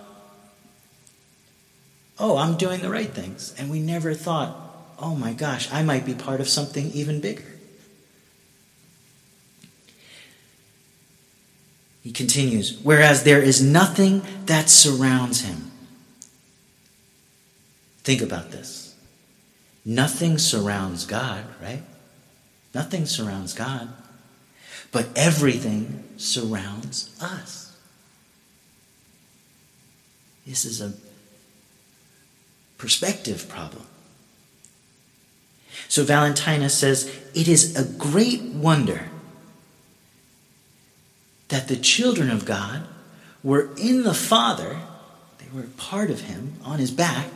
oh, 2.18 2.38
I'm 2.38 2.58
doing 2.58 2.82
the 2.82 2.90
right 2.90 3.10
things. 3.10 3.54
And 3.58 3.70
we 3.70 3.80
never 3.80 4.14
thought, 4.14 4.56
oh 4.98 5.16
my 5.16 5.34
gosh, 5.34 5.72
I 5.72 5.84
might 5.84 6.06
be 6.06 6.14
part 6.14 6.42
of 6.42 6.50
something 6.50 6.92
even 6.92 7.22
bigger. 7.22 7.46
He 12.04 12.12
continues, 12.12 12.80
whereas 12.84 13.24
there 13.24 13.42
is 13.42 13.64
nothing 13.64 14.22
that 14.46 14.70
surrounds 14.70 15.42
him. 15.42 15.72
Think 18.04 18.22
about 18.22 18.52
this. 18.52 18.85
Nothing 19.86 20.40
surrounds 20.40 21.06
God, 21.06 21.46
right? 21.62 21.84
Nothing 22.74 23.06
surrounds 23.06 23.54
God, 23.54 23.90
but 24.92 25.08
everything 25.16 26.04
surrounds 26.18 27.16
us. 27.22 27.78
This 30.46 30.66
is 30.66 30.82
a 30.82 30.94
perspective 32.78 33.48
problem. 33.48 33.86
So 35.88 36.04
Valentinus 36.04 36.74
says, 36.78 37.08
It 37.34 37.48
is 37.48 37.76
a 37.76 37.84
great 37.98 38.42
wonder 38.42 39.10
that 41.50 41.68
the 41.68 41.76
children 41.76 42.30
of 42.30 42.46
God 42.46 42.84
were 43.44 43.70
in 43.78 44.04
the 44.04 44.14
Father, 44.14 44.78
they 45.38 45.48
were 45.54 45.68
part 45.78 46.10
of 46.10 46.22
Him 46.22 46.54
on 46.64 46.80
His 46.80 46.92
back, 46.92 47.30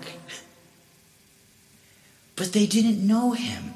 but 2.39 2.54
they 2.54 2.65
didn't 2.65 3.06
know 3.06 3.34
Him. 3.34 3.73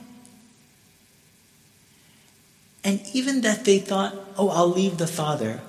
And 2.81 3.01
even 3.13 3.41
that 3.41 3.65
they 3.65 3.77
thought, 3.77 4.15
oh, 4.37 4.49
I'll 4.49 4.69
leave 4.69 4.97
the 4.97 5.05
Father. 5.05 5.59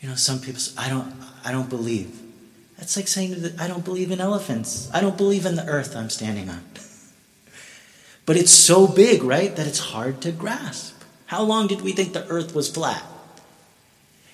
You 0.00 0.08
know, 0.08 0.14
some 0.14 0.40
people 0.40 0.58
say, 0.58 0.74
I 0.78 0.88
don't, 0.88 1.14
I 1.44 1.52
don't 1.52 1.68
believe. 1.68 2.18
That's 2.78 2.96
like 2.96 3.08
saying 3.08 3.42
that 3.42 3.60
I 3.60 3.68
don't 3.68 3.84
believe 3.84 4.10
in 4.10 4.22
elephants. 4.22 4.90
I 4.94 5.02
don't 5.02 5.18
believe 5.18 5.44
in 5.44 5.54
the 5.54 5.66
earth 5.66 5.94
I'm 5.94 6.10
standing 6.10 6.48
on. 6.48 6.64
But 8.24 8.36
it's 8.36 8.52
so 8.52 8.86
big, 8.86 9.24
right, 9.24 9.54
that 9.56 9.66
it's 9.66 9.80
hard 9.80 10.20
to 10.22 10.30
grasp. 10.30 10.94
How 11.26 11.42
long 11.42 11.66
did 11.66 11.80
we 11.80 11.90
think 11.90 12.12
the 12.12 12.24
earth 12.28 12.54
was 12.54 12.70
flat? 12.70 13.02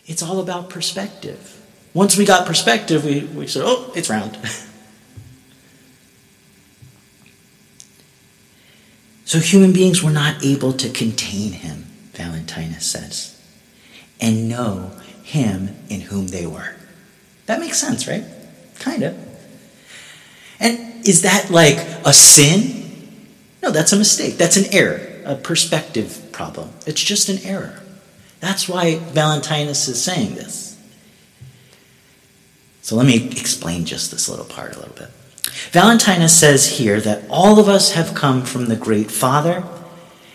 It's 0.05 0.23
all 0.23 0.41
about 0.41 0.69
perspective. 0.69 1.59
Once 1.95 2.15
we 2.15 2.27
got 2.27 2.47
perspective, 2.47 3.07
we, 3.07 3.21
we 3.21 3.47
said, 3.47 3.63
oh, 3.65 3.91
it's 3.97 4.11
round. 4.11 4.39
So 9.29 9.41
human 9.41 9.75
beings 9.75 10.03
were 10.03 10.11
not 10.11 10.43
able 10.43 10.73
to 10.73 10.89
contain 10.89 11.53
him, 11.53 11.85
Valentinus 12.15 12.87
says, 12.87 13.39
and 14.19 14.49
know 14.49 14.93
him 15.23 15.77
in 15.91 16.01
whom 16.01 16.29
they 16.29 16.47
were. 16.47 16.75
That 17.45 17.61
makes 17.61 17.79
sense, 17.79 18.09
right? 18.09 18.25
Kind 18.79 19.03
of. 19.03 19.15
And 20.59 21.07
is 21.07 21.21
that 21.23 21.51
like 21.51 21.77
a 22.07 22.15
sin? 22.15 23.21
No, 23.63 23.71
that's 23.71 23.93
a 23.93 23.99
mistake. 23.99 24.39
That's 24.39 24.57
an 24.57 24.73
error, 24.73 25.07
a 25.27 25.35
perspective 25.35 26.31
problem. 26.33 26.71
It's 26.87 27.05
just 27.05 27.29
an 27.29 27.37
error. 27.45 27.83
That's 28.41 28.67
why 28.67 28.97
Valentinus 28.97 29.89
is 29.89 30.03
saying 30.03 30.37
this. 30.37 30.75
So 32.81 32.97
let 32.97 33.05
me 33.05 33.29
explain 33.33 33.85
just 33.85 34.11
this 34.11 34.27
little 34.27 34.47
part 34.47 34.75
a 34.75 34.79
little 34.79 34.95
bit. 34.95 35.11
Valentinus 35.73 36.39
says 36.39 36.79
here 36.79 37.01
that 37.01 37.25
all 37.29 37.59
of 37.59 37.69
us 37.69 37.93
have 37.93 38.15
come 38.15 38.45
from 38.45 38.67
the 38.67 38.77
great 38.77 39.11
Father, 39.11 39.65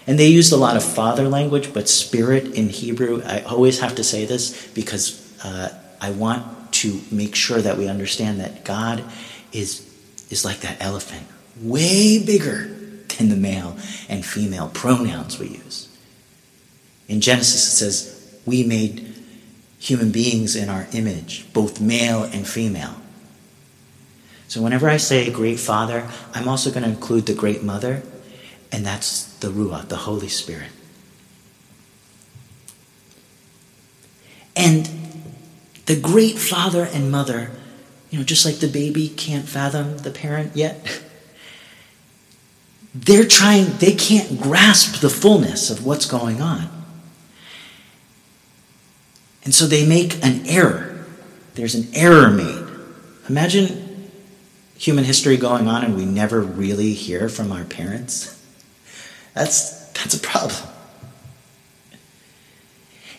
and 0.06 0.19
they 0.19 0.28
used 0.28 0.52
a 0.52 0.58
lot 0.58 0.76
of 0.76 0.84
father 0.84 1.30
language, 1.30 1.73
but 1.73 1.88
spirit 1.88 2.54
in 2.54 2.69
Hebrew. 2.69 3.21
I 3.23 3.41
always 3.41 3.80
have 3.80 3.95
to 3.95 4.04
say 4.04 4.26
this 4.26 4.67
because 4.73 5.19
uh, 5.45 5.69
I 6.02 6.12
want 6.12 6.73
to 6.73 7.02
make 7.12 7.36
sure 7.36 7.62
that 7.62 7.78
we 7.78 7.88
understand 7.88 8.39
that 8.41 8.65
God 8.65 9.04
is, 9.52 9.89
is 10.30 10.43
like 10.43 10.60
that 10.62 10.78
elephant, 10.82 11.26
way 11.62 12.23
bigger 12.23 12.67
than 13.17 13.30
the 13.30 13.38
male 13.38 13.78
and 14.10 14.26
female 14.26 14.69
pronouns 14.69 15.39
we 15.39 15.47
use. 15.49 15.88
In 17.08 17.21
Genesis, 17.21 17.67
it 17.67 17.76
says, 17.76 18.39
We 18.45 18.63
made 18.63 19.13
human 19.80 20.12
beings 20.12 20.56
in 20.56 20.69
our 20.69 20.88
image, 20.93 21.45
both 21.54 21.80
male 21.80 22.23
and 22.23 22.47
female. 22.47 22.95
So 24.54 24.62
whenever 24.62 24.88
I 24.88 24.98
say 24.98 25.32
great 25.32 25.60
father, 25.60 26.08
I'm 26.36 26.48
also 26.48 26.70
going 26.70 26.84
to 26.84 26.89
include 26.89 27.26
the 27.26 27.34
great 27.34 27.63
mother, 27.63 28.04
and 28.72 28.86
that's 28.86 29.24
the 29.39 29.48
Ruah, 29.48 29.89
the 29.89 29.96
Holy 29.96 30.28
Spirit. 30.28 30.70
And 34.56 34.88
the 35.88 36.00
great 36.00 36.38
father 36.38 36.84
and 36.84 37.12
mother, 37.12 37.50
you 38.12 38.20
know, 38.20 38.24
just 38.24 38.46
like 38.46 38.58
the 38.58 38.68
baby 38.68 39.10
can't 39.10 39.50
fathom 39.50 39.98
the 39.98 40.12
parent 40.12 40.56
yet, 40.56 41.02
they're 42.94 43.26
trying, 43.26 43.78
they 43.78 43.96
can't 43.96 44.39
grasp 44.39 45.02
the 45.02 45.10
fullness 45.10 45.72
of 45.72 45.84
what's 45.84 46.06
going 46.06 46.44
on. 46.44 46.70
And 49.46 49.56
so 49.56 49.66
they 49.66 49.84
make 49.88 50.24
an 50.24 50.46
error. 50.46 51.08
There's 51.56 51.74
an 51.74 51.88
error 51.96 52.30
made. 52.30 52.68
Imagine 53.28 53.83
human 54.84 55.06
history 55.06 55.38
going 55.38 55.65
on 55.65 55.82
and 55.86 55.96
we 55.96 56.04
never 56.04 56.41
really 56.41 56.91
hear 56.91 57.30
from 57.30 57.54
our 57.54 57.63
parents, 57.63 58.38
that's, 59.34 59.88
that's 59.91 60.13
a 60.13 60.19
problem. 60.19 60.69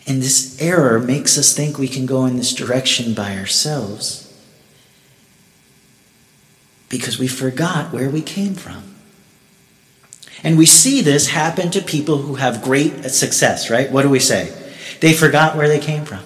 And 0.05 0.21
this 0.21 0.61
error 0.61 0.99
makes 0.99 1.39
us 1.39 1.55
think 1.55 1.79
we 1.79 1.87
can 1.87 2.05
go 2.05 2.25
in 2.27 2.37
this 2.37 2.53
direction 2.53 3.15
by 3.15 3.35
ourselves 3.35 4.31
because 6.87 7.17
we 7.17 7.27
forgot 7.27 7.91
where 7.91 8.11
we 8.11 8.21
came 8.21 8.53
from. 8.53 8.83
And 10.43 10.59
we 10.59 10.67
see 10.67 11.01
this 11.01 11.29
happen 11.29 11.71
to 11.71 11.81
people 11.81 12.19
who 12.19 12.35
have 12.35 12.61
great 12.61 13.05
success, 13.05 13.71
right? 13.71 13.91
What 13.91 14.03
do 14.03 14.09
we 14.09 14.19
say? 14.19 14.53
They 14.99 15.13
forgot 15.13 15.57
where 15.57 15.67
they 15.67 15.79
came 15.79 16.05
from. 16.05 16.23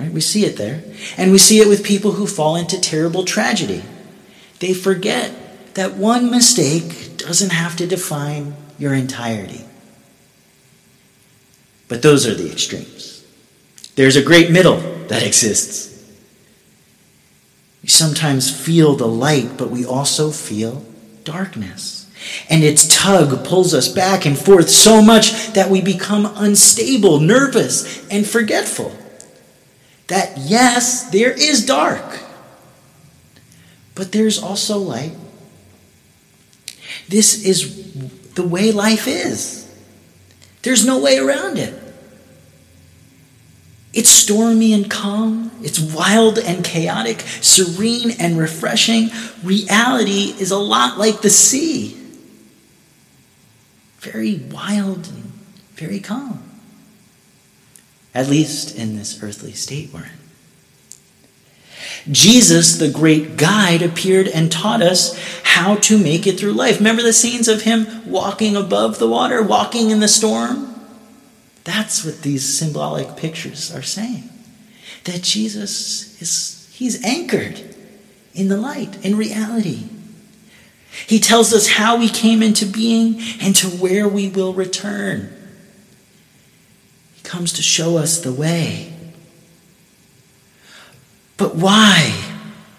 Right? 0.00 0.10
We 0.10 0.22
see 0.22 0.46
it 0.46 0.56
there. 0.56 0.82
And 1.18 1.30
we 1.30 1.36
see 1.36 1.60
it 1.60 1.68
with 1.68 1.84
people 1.84 2.12
who 2.12 2.26
fall 2.26 2.56
into 2.56 2.80
terrible 2.80 3.22
tragedy. 3.22 3.84
They 4.58 4.72
forget 4.72 5.74
that 5.74 5.92
one 5.94 6.30
mistake 6.30 7.18
doesn't 7.18 7.50
have 7.50 7.76
to 7.76 7.86
define 7.86 8.54
your 8.78 8.94
entirety. 8.94 9.66
But 11.86 12.00
those 12.00 12.26
are 12.26 12.32
the 12.32 12.50
extremes. 12.50 13.22
There's 13.96 14.16
a 14.16 14.22
great 14.22 14.50
middle 14.50 14.78
that 15.08 15.22
exists. 15.22 15.88
We 17.82 17.90
sometimes 17.90 18.50
feel 18.50 18.94
the 18.94 19.06
light, 19.06 19.58
but 19.58 19.70
we 19.70 19.84
also 19.84 20.30
feel 20.30 20.82
darkness. 21.24 22.10
And 22.48 22.64
its 22.64 22.88
tug 22.88 23.44
pulls 23.44 23.74
us 23.74 23.88
back 23.88 24.24
and 24.24 24.38
forth 24.38 24.70
so 24.70 25.02
much 25.02 25.52
that 25.52 25.68
we 25.68 25.82
become 25.82 26.32
unstable, 26.36 27.20
nervous, 27.20 28.08
and 28.08 28.26
forgetful. 28.26 28.96
That, 30.10 30.36
yes, 30.38 31.10
there 31.10 31.30
is 31.30 31.64
dark, 31.64 32.20
but 33.94 34.12
there's 34.12 34.42
also 34.42 34.78
light. 34.78 35.16
This 37.08 37.44
is 37.44 37.94
the 38.34 38.46
way 38.46 38.72
life 38.72 39.06
is, 39.06 39.72
there's 40.62 40.84
no 40.84 40.98
way 40.98 41.18
around 41.18 41.58
it. 41.58 41.74
It's 43.92 44.10
stormy 44.10 44.72
and 44.72 44.88
calm. 44.88 45.50
It's 45.62 45.80
wild 45.80 46.38
and 46.38 46.64
chaotic, 46.64 47.22
serene 47.40 48.12
and 48.20 48.38
refreshing. 48.38 49.10
Reality 49.42 50.32
is 50.38 50.52
a 50.52 50.58
lot 50.58 50.96
like 50.96 51.22
the 51.22 51.30
sea 51.30 52.00
very 54.00 54.36
wild 54.50 55.08
and 55.08 55.32
very 55.74 56.00
calm. 56.00 56.49
At 58.14 58.28
least 58.28 58.76
in 58.76 58.96
this 58.96 59.22
earthly 59.22 59.52
state 59.52 59.90
we're 59.92 60.04
in. 60.04 60.10
Jesus, 62.10 62.76
the 62.76 62.90
great 62.90 63.36
guide, 63.36 63.82
appeared 63.82 64.26
and 64.28 64.50
taught 64.50 64.82
us 64.82 65.18
how 65.42 65.76
to 65.76 65.98
make 65.98 66.26
it 66.26 66.38
through 66.38 66.52
life. 66.52 66.78
Remember 66.78 67.02
the 67.02 67.12
scenes 67.12 67.48
of 67.48 67.62
him 67.62 68.10
walking 68.10 68.56
above 68.56 68.98
the 68.98 69.08
water, 69.08 69.42
walking 69.42 69.90
in 69.90 70.00
the 70.00 70.08
storm? 70.08 70.66
That's 71.64 72.04
what 72.04 72.22
these 72.22 72.58
symbolic 72.58 73.16
pictures 73.16 73.74
are 73.74 73.82
saying. 73.82 74.28
That 75.04 75.22
Jesus 75.22 76.20
is 76.20 76.70
he's 76.72 77.04
anchored 77.04 77.60
in 78.34 78.48
the 78.48 78.56
light, 78.56 79.04
in 79.04 79.16
reality. 79.16 79.88
He 81.06 81.20
tells 81.20 81.52
us 81.52 81.68
how 81.68 81.96
we 81.96 82.08
came 82.08 82.42
into 82.42 82.66
being 82.66 83.20
and 83.40 83.54
to 83.56 83.68
where 83.68 84.08
we 84.08 84.28
will 84.28 84.52
return. 84.52 85.36
Comes 87.30 87.52
to 87.52 87.62
show 87.62 87.96
us 87.96 88.18
the 88.18 88.32
way. 88.32 88.92
But 91.36 91.54
why, 91.54 92.12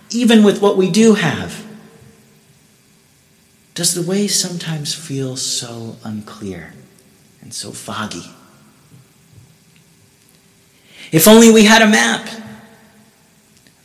even 0.10 0.44
with 0.44 0.62
what 0.62 0.76
we 0.76 0.92
do 0.92 1.14
have, 1.14 1.66
does 3.76 3.94
the 3.94 4.02
way 4.02 4.28
sometimes 4.28 4.94
feel 4.94 5.38
so 5.38 5.96
unclear 6.04 6.74
and 7.40 7.54
so 7.54 7.72
foggy? 7.72 8.30
If 11.14 11.30
only 11.30 11.50
we 11.50 11.64
had 11.64 11.82
a 11.82 11.88
map, 11.88 12.28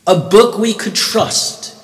a 0.05 0.19
book 0.19 0.57
we 0.57 0.73
could 0.73 0.95
trust 0.95 1.77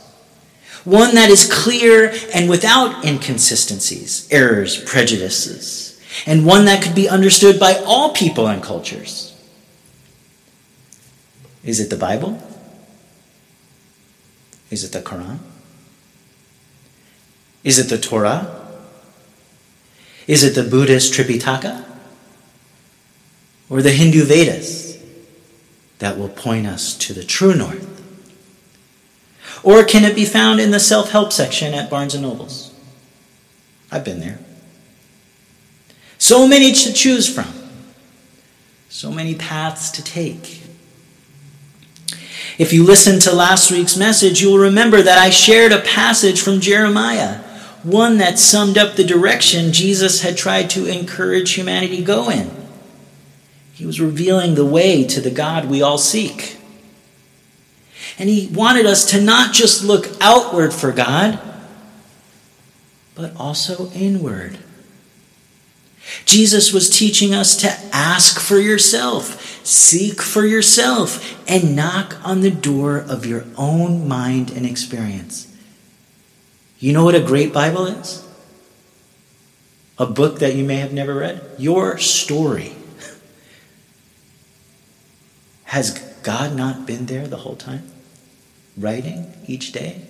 one 0.84 1.16
that 1.16 1.30
is 1.30 1.50
clear 1.50 2.14
and 2.36 2.50
without 2.50 3.06
inconsistencies, 3.06 4.28
errors, 4.30 4.84
prejudices, 4.84 5.83
and 6.26 6.46
one 6.46 6.66
that 6.66 6.84
could 6.84 6.96
be 6.96 7.10
understood 7.10 7.60
by 7.60 7.76
all 7.86 8.14
people 8.14 8.48
and 8.48 8.62
cultures. 8.62 9.30
Is 11.64 11.80
it 11.80 11.90
the 11.90 11.98
Bible? 11.98 12.42
Is 14.70 14.84
it 14.84 14.92
the 14.92 15.02
Quran? 15.02 15.40
Is 17.64 17.80
it 17.80 17.90
the 17.90 17.98
Torah? 17.98 18.60
Is 20.28 20.44
it 20.44 20.56
the 20.56 20.64
Buddhist 20.64 21.14
Tripitaka? 21.14 21.86
Or 23.70 23.82
the 23.82 23.92
Hindu 23.92 24.26
Vedas 24.26 24.98
that 26.00 26.18
will 26.18 26.30
point 26.30 26.68
us 26.68 26.98
to 26.98 27.14
the 27.14 27.24
true 27.24 27.56
north? 27.56 27.90
Or 29.64 29.86
can 29.86 30.04
it 30.04 30.16
be 30.16 30.26
found 30.26 30.60
in 30.60 30.72
the 30.72 30.80
self 30.80 31.12
help 31.12 31.32
section 31.32 31.74
at 31.74 31.90
Barnes 31.90 32.14
and 32.14 32.24
Nobles? 32.24 32.74
I've 33.92 34.04
been 34.04 34.20
there. 34.20 34.40
So 36.24 36.48
many 36.48 36.72
to 36.72 36.94
choose 36.94 37.28
from, 37.28 37.52
so 38.88 39.12
many 39.12 39.36
paths 39.36 39.92
to 39.92 40.02
take. 40.02 40.64
If 42.58 42.72
you 42.72 42.86
listened 42.86 43.24
to 43.24 43.36
last 43.36 43.70
week's 43.70 43.98
message, 43.98 44.42
you 44.42 44.50
will 44.50 44.60
remember 44.60 45.02
that 45.02 45.18
I 45.18 45.32
shared 45.32 45.74
a 45.74 45.82
passage 45.82 46.42
from 46.42 46.62
Jeremiah, 46.62 47.40
one 47.84 48.20
that 48.20 48.40
summed 48.40 48.78
up 48.78 48.96
the 48.96 49.04
direction 49.04 49.74
Jesus 49.74 50.22
had 50.22 50.38
tried 50.38 50.70
to 50.70 50.86
encourage 50.86 51.56
humanity 51.56 52.02
go 52.02 52.30
in. 52.30 52.50
He 53.74 53.86
was 53.86 54.00
revealing 54.00 54.56
the 54.56 54.64
way 54.64 55.04
to 55.04 55.20
the 55.20 55.30
God 55.30 55.66
we 55.66 55.82
all 55.82 55.98
seek. 55.98 56.58
And 58.18 58.30
he 58.30 58.48
wanted 58.48 58.86
us 58.86 59.04
to 59.12 59.20
not 59.20 59.54
just 59.54 59.84
look 59.84 60.08
outward 60.22 60.74
for 60.74 60.94
God, 60.94 61.38
but 63.14 63.36
also 63.36 63.92
inward. 63.92 64.60
Jesus 66.26 66.74
was 66.74 66.90
teaching 66.90 67.34
us 67.34 67.56
to 67.58 67.70
ask 67.94 68.40
for 68.40 68.60
yourself, 68.60 69.66
seek 69.66 70.22
for 70.22 70.46
yourself, 70.46 71.40
and 71.50 71.76
knock 71.76 72.18
on 72.24 72.42
the 72.42 72.52
door 72.52 72.98
of 72.98 73.26
your 73.26 73.46
own 73.58 74.08
mind 74.08 74.52
and 74.52 74.66
experience. 74.66 75.48
You 76.80 76.94
know 76.94 77.06
what 77.06 77.16
a 77.16 77.22
great 77.22 77.54
Bible 77.54 77.86
is? 77.86 78.28
A 79.98 80.06
book 80.06 80.40
that 80.40 80.56
you 80.56 80.66
may 80.66 80.78
have 80.78 80.92
never 80.92 81.16
read? 81.16 81.42
Your 81.58 81.98
story. 81.98 82.74
Has 85.66 85.92
God 86.24 86.56
not 86.56 86.86
been 86.86 87.06
there 87.06 87.28
the 87.28 87.38
whole 87.38 87.56
time? 87.56 87.94
writing 88.78 89.34
each 89.48 89.72
day. 89.72 90.02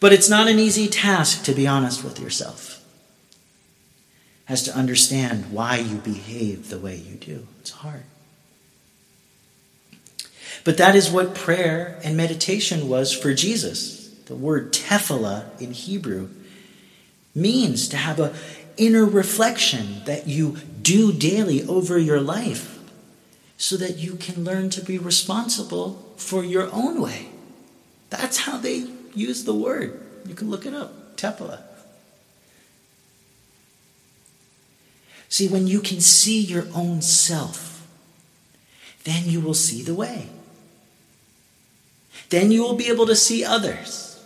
But 0.00 0.12
it's 0.12 0.28
not 0.28 0.48
an 0.48 0.58
easy 0.58 0.88
task 0.88 1.44
to 1.44 1.52
be 1.52 1.66
honest 1.66 2.02
with 2.02 2.18
yourself, 2.18 2.71
as 4.52 4.62
to 4.64 4.76
understand 4.76 5.50
why 5.50 5.78
you 5.78 5.96
behave 5.96 6.68
the 6.68 6.78
way 6.78 6.94
you 6.94 7.16
do. 7.16 7.46
It's 7.60 7.70
hard. 7.70 8.02
But 10.62 10.76
that 10.76 10.94
is 10.94 11.10
what 11.10 11.34
prayer 11.34 11.98
and 12.04 12.18
meditation 12.18 12.86
was 12.86 13.14
for 13.14 13.32
Jesus. 13.32 14.10
The 14.26 14.34
word 14.34 14.74
tefillah 14.74 15.58
in 15.58 15.72
Hebrew 15.72 16.28
means 17.34 17.88
to 17.88 17.96
have 17.96 18.20
an 18.20 18.34
inner 18.76 19.06
reflection 19.06 20.02
that 20.04 20.26
you 20.26 20.58
do 20.82 21.14
daily 21.14 21.64
over 21.64 21.96
your 21.96 22.20
life 22.20 22.78
so 23.56 23.78
that 23.78 23.96
you 23.96 24.16
can 24.16 24.44
learn 24.44 24.68
to 24.68 24.84
be 24.84 24.98
responsible 24.98 26.12
for 26.18 26.44
your 26.44 26.70
own 26.72 27.00
way. 27.00 27.30
That's 28.10 28.40
how 28.40 28.58
they 28.58 28.86
use 29.14 29.44
the 29.44 29.54
word. 29.54 29.98
You 30.26 30.34
can 30.34 30.50
look 30.50 30.66
it 30.66 30.74
up, 30.74 31.16
tefillah. 31.16 31.62
See, 35.32 35.48
when 35.48 35.66
you 35.66 35.80
can 35.80 36.02
see 36.02 36.42
your 36.42 36.66
own 36.74 37.00
self, 37.00 37.86
then 39.04 39.22
you 39.24 39.40
will 39.40 39.54
see 39.54 39.82
the 39.82 39.94
way. 39.94 40.28
Then 42.28 42.52
you 42.52 42.60
will 42.62 42.74
be 42.74 42.88
able 42.88 43.06
to 43.06 43.16
see 43.16 43.42
others. 43.42 44.22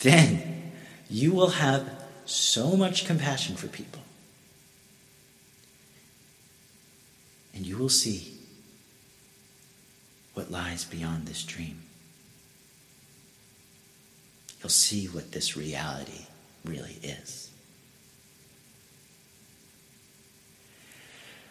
Then 0.00 0.72
you 1.10 1.32
will 1.32 1.50
have 1.50 1.86
so 2.24 2.78
much 2.78 3.04
compassion 3.04 3.56
for 3.56 3.66
people. 3.66 4.00
And 7.52 7.66
you 7.66 7.76
will 7.76 7.90
see 7.90 8.38
what 10.32 10.50
lies 10.50 10.86
beyond 10.86 11.26
this 11.26 11.44
dream. 11.44 11.82
You'll 14.62 14.70
see 14.70 15.08
what 15.08 15.32
this 15.32 15.58
reality 15.58 16.24
really 16.64 16.96
is. 17.02 17.49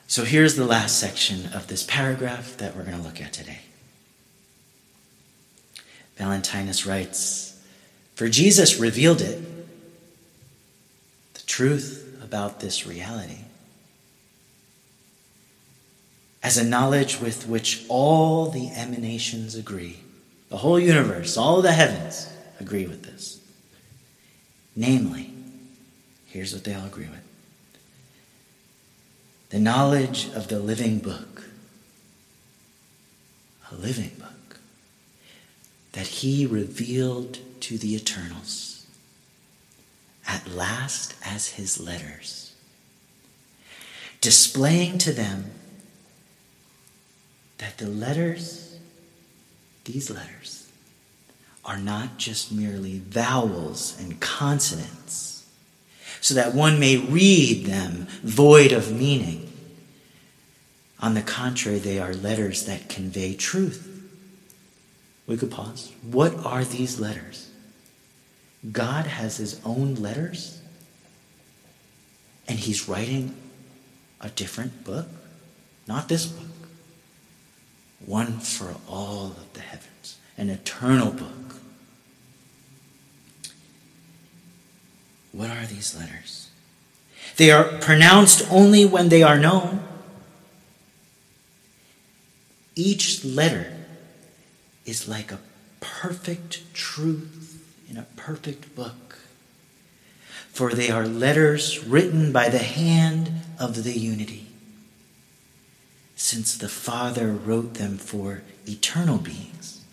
So 0.10 0.26
here's 0.26 0.56
the 0.56 0.65
last 0.65 1.00
section 1.00 1.54
of 1.54 1.67
this 1.67 1.84
paragraph 1.84 2.58
that 2.58 2.76
we're 2.76 2.84
going 2.84 2.98
to 2.98 3.04
look 3.04 3.22
at 3.22 3.32
today. 3.32 3.60
Valentinus 6.17 6.88
writes 6.88 7.63
For 8.15 8.28
Jesus 8.28 8.80
revealed 8.80 9.22
it, 9.22 9.39
the 11.36 11.41
truth 11.45 12.19
about 12.24 12.60
this 12.60 12.88
reality. 12.88 13.38
As 16.41 16.58
a 16.58 16.65
knowledge 16.65 17.22
with 17.22 17.48
which 17.48 17.86
all 17.88 18.50
the 18.50 18.72
emanations 18.72 19.54
agree, 19.54 20.00
the 20.50 20.58
whole 20.58 20.80
universe, 20.80 21.38
all 21.38 21.62
the 21.62 21.72
heavens 21.72 22.34
agree 22.60 22.88
with 22.88 23.04
this. 23.04 23.39
Namely, 24.76 25.32
here's 26.26 26.52
what 26.52 26.63
they 26.63 26.74
all 26.74 26.88
agree 26.88 27.10
with 27.10 27.18
the 29.49 29.59
knowledge 29.59 30.29
of 30.33 30.47
the 30.47 30.59
living 30.59 30.99
book, 30.99 31.43
a 33.71 33.75
living 33.75 34.12
book 34.19 34.59
that 35.93 36.07
he 36.07 36.45
revealed 36.45 37.39
to 37.62 37.77
the 37.77 37.95
eternals. 37.95 38.85
At 40.27 40.47
last 40.47 41.15
as 41.25 41.47
his 41.47 41.79
letters, 41.79 42.53
displaying 44.21 44.99
to 44.99 45.12
them 45.12 45.45
that 47.57 47.79
the 47.79 47.88
letters, 47.88 48.77
these 49.85 50.12
letters, 50.12 50.69
are 51.65 51.79
not 51.79 52.17
just 52.17 52.51
merely 52.51 52.99
vowels 52.99 53.99
and 53.99 54.19
consonants 54.19 55.29
so 56.21 56.34
that 56.34 56.53
one 56.53 56.79
may 56.79 56.97
read 56.97 57.65
them 57.65 58.08
void 58.23 58.71
of 58.71 58.91
meaning. 58.91 59.51
On 60.99 61.13
the 61.13 61.21
contrary, 61.21 61.79
they 61.79 61.99
are 61.99 62.13
letters 62.13 62.65
that 62.65 62.89
convey 62.89 63.34
truth. 63.34 63.86
We 65.27 65.38
could 65.38 65.51
pause. 65.51 65.91
What 66.01 66.36
are 66.45 66.63
these 66.63 66.99
letters? 66.99 67.49
God 68.71 69.05
has 69.05 69.38
his 69.38 69.62
own 69.63 69.95
letters, 69.95 70.60
and 72.47 72.60
he's 72.60 72.89
writing 72.89 73.36
a 74.19 74.29
different 74.29 74.84
book, 74.84 75.08
not 75.88 76.10
this 76.10 76.25
book, 76.25 76.49
one 78.05 78.39
for 78.39 78.75
all 78.89 79.27
of 79.27 79.53
the 79.53 79.62
heavens, 79.62 80.17
an 80.38 80.49
eternal 80.49 81.12
book 81.12 81.49
What 85.32 85.51
are 85.51 85.65
these 85.80 85.98
letters? 85.98 86.50
They 87.38 87.52
are 87.52 87.63
pronounced 87.63 88.46
only 88.52 88.86
when 88.86 89.08
they 89.08 89.24
are 89.24 89.39
known. 89.39 89.82
Each 92.76 93.24
letter 93.24 93.72
is 94.86 95.08
like 95.08 95.32
a 95.32 95.39
perfect 95.80 96.74
truth 96.74 97.63
in 97.89 97.96
a 97.96 98.08
perfect 98.18 98.76
book. 98.76 99.20
For 100.52 100.74
they 100.74 100.89
are 100.89 101.08
letters 101.08 101.82
written 101.86 102.34
by 102.34 102.50
the 102.50 102.58
hand 102.60 103.32
of 103.58 103.86
the 103.86 103.98
unity, 103.98 104.48
since 106.18 106.58
the 106.58 106.68
Father 106.68 107.32
wrote 107.32 107.76
them 107.76 107.98
for 107.98 108.42
eternal 108.68 109.18
beings, 109.18 109.86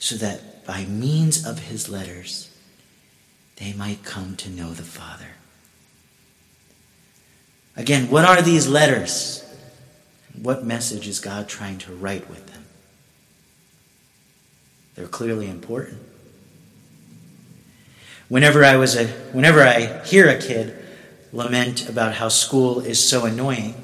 so 0.00 0.16
that 0.16 0.66
by 0.66 0.86
means 0.86 1.46
of 1.46 1.60
his 1.70 1.88
letters, 1.88 2.51
they 3.56 3.72
might 3.72 4.04
come 4.04 4.36
to 4.36 4.50
know 4.50 4.72
the 4.72 4.82
Father. 4.82 5.32
Again, 7.76 8.10
what 8.10 8.24
are 8.24 8.42
these 8.42 8.68
letters? 8.68 9.44
What 10.40 10.64
message 10.64 11.08
is 11.08 11.20
God 11.20 11.48
trying 11.48 11.78
to 11.78 11.92
write 11.92 12.28
with 12.28 12.46
them? 12.46 12.64
They're 14.94 15.06
clearly 15.06 15.48
important. 15.48 16.00
Whenever 18.28 18.64
I 18.64 18.76
was 18.76 18.96
a 18.96 19.06
whenever 19.32 19.62
I 19.62 20.02
hear 20.04 20.28
a 20.28 20.38
kid 20.38 20.76
lament 21.32 21.88
about 21.88 22.14
how 22.14 22.28
school 22.28 22.80
is 22.80 23.02
so 23.06 23.24
annoying, 23.24 23.74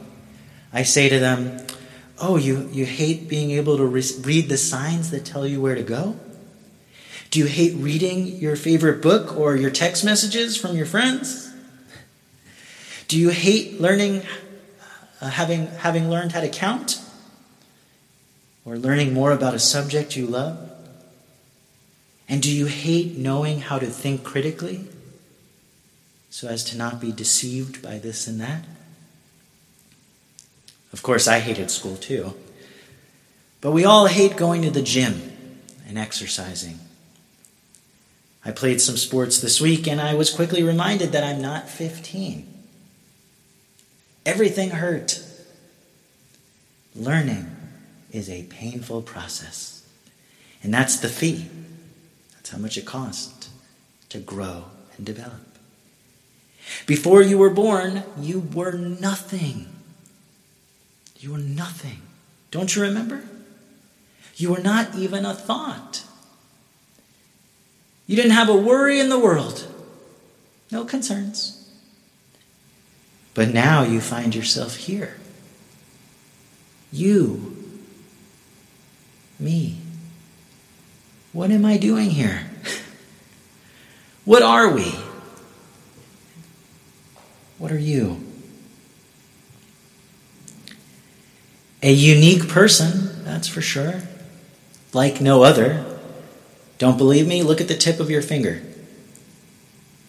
I 0.73 0.83
say 0.83 1.09
to 1.09 1.19
them, 1.19 1.67
"Oh, 2.19 2.37
you 2.37 2.69
you 2.73 2.85
hate 2.85 3.29
being 3.29 3.51
able 3.53 3.77
to 3.77 3.85
re- 3.85 4.17
read 4.21 4.49
the 4.49 4.57
signs 4.57 5.11
that 5.11 5.25
tell 5.25 5.47
you 5.47 5.61
where 5.61 5.75
to 5.75 5.83
go?" 5.83 6.19
Do 7.31 7.39
you 7.41 7.47
hate 7.47 7.75
reading 7.77 8.27
your 8.27 8.57
favorite 8.57 9.03
book 9.03 9.37
or 9.37 9.55
your 9.55 9.71
text 9.71 10.05
messages 10.05 10.57
from 10.57 10.77
your 10.77 10.87
friends? 10.87 11.53
Do 13.07 13.19
you 13.19 13.29
hate 13.29 13.81
learning, 13.81 14.23
uh, 15.21 15.29
having, 15.31 15.67
having 15.67 16.09
learned 16.09 16.33
how 16.33 16.41
to 16.41 16.49
count? 16.49 17.03
Or 18.65 18.79
learning 18.79 19.13
more 19.13 19.33
about 19.33 19.55
a 19.55 19.59
subject 19.59 20.17
you 20.17 20.27
love? 20.27 20.71
And 22.29 22.43
do 22.43 22.51
you 22.51 22.67
hate 22.67 23.17
knowing 23.17 23.61
how 23.61 23.79
to 23.79 23.87
think 23.87 24.25
critically 24.25 24.87
so 26.31 26.49
as 26.49 26.63
to 26.65 26.77
not 26.77 27.01
be 27.01 27.13
deceived 27.13 27.83
by 27.83 27.99
this 27.99 28.27
and 28.27 28.41
that? 28.41 28.65
Of 30.93 31.03
course, 31.03 31.29
I 31.29 31.41
hated 31.41 31.71
school 31.71 31.97
too. 31.97 32.35
But 33.61 33.73
we 33.73 33.85
all 33.85 34.07
hate 34.07 34.37
going 34.37 34.63
to 34.63 34.71
the 34.71 34.83
gym 34.83 35.33
and 35.87 35.99
exercising 35.99 36.79
I 38.49 38.51
played 38.51 38.81
some 38.81 38.97
sports 38.97 39.43
this 39.43 39.61
week 39.61 39.87
and 39.87 40.01
I 40.01 40.15
was 40.15 40.31
quickly 40.31 40.63
reminded 40.63 41.13
that 41.13 41.23
I'm 41.23 41.43
not 41.43 41.69
15. 41.69 42.47
Everything 44.25 44.71
hurt. 44.71 45.23
Learning 46.97 47.55
is 48.11 48.31
a 48.31 48.45
painful 48.45 49.03
process. 49.03 49.87
And 50.63 50.73
that's 50.73 50.99
the 50.99 51.11
fee. 51.11 51.47
That's 52.33 52.49
how 52.49 52.57
much 52.57 52.79
it 52.79 52.87
costs 52.87 53.51
to 54.09 54.19
grow 54.19 54.65
and 54.97 55.05
develop. 55.05 55.59
Before 56.87 57.21
you 57.21 57.37
were 57.37 57.51
born, 57.51 58.03
you 58.19 58.41
were 58.55 58.73
nothing. 58.73 59.69
You 61.19 61.33
were 61.33 61.39
nothing. 61.39 62.01
Don't 62.51 62.75
you 62.75 62.81
remember? 62.81 63.25
You 64.37 64.53
were 64.53 64.63
not 64.63 64.95
even 64.95 65.27
a 65.27 65.35
thought. 65.35 66.05
You 68.09 68.17
didn't 68.17 68.33
have 68.33 68.49
a 68.49 68.57
worry 68.57 68.99
in 68.99 69.11
the 69.11 69.19
world, 69.19 69.69
no 70.73 70.85
concerns. 70.87 71.71
But 73.35 73.51
now 73.51 73.83
you 73.83 74.01
find 74.01 74.35
yourself 74.35 74.77
here. 74.77 75.19
You, 76.91 77.55
me. 79.39 79.79
What 81.35 81.51
am 81.51 81.67
I 81.67 81.77
doing 81.77 82.09
here? 82.09 82.51
what 84.25 84.43
are 84.43 84.71
we? 84.71 84.95
What 87.59 87.71
are 87.71 87.79
you? 87.79 88.25
A 91.83 91.93
unique 91.93 92.49
person, 92.49 93.23
that's 93.23 93.49
for 93.49 93.61
sure, 93.61 94.01
like 94.95 95.21
no 95.21 95.43
other. 95.43 95.98
Don't 96.79 96.97
believe 96.97 97.27
me? 97.27 97.43
Look 97.43 97.61
at 97.61 97.69
the 97.69 97.77
tip 97.77 98.01
of 98.01 98.11
your 98.11 98.23
finger. 98.23 98.63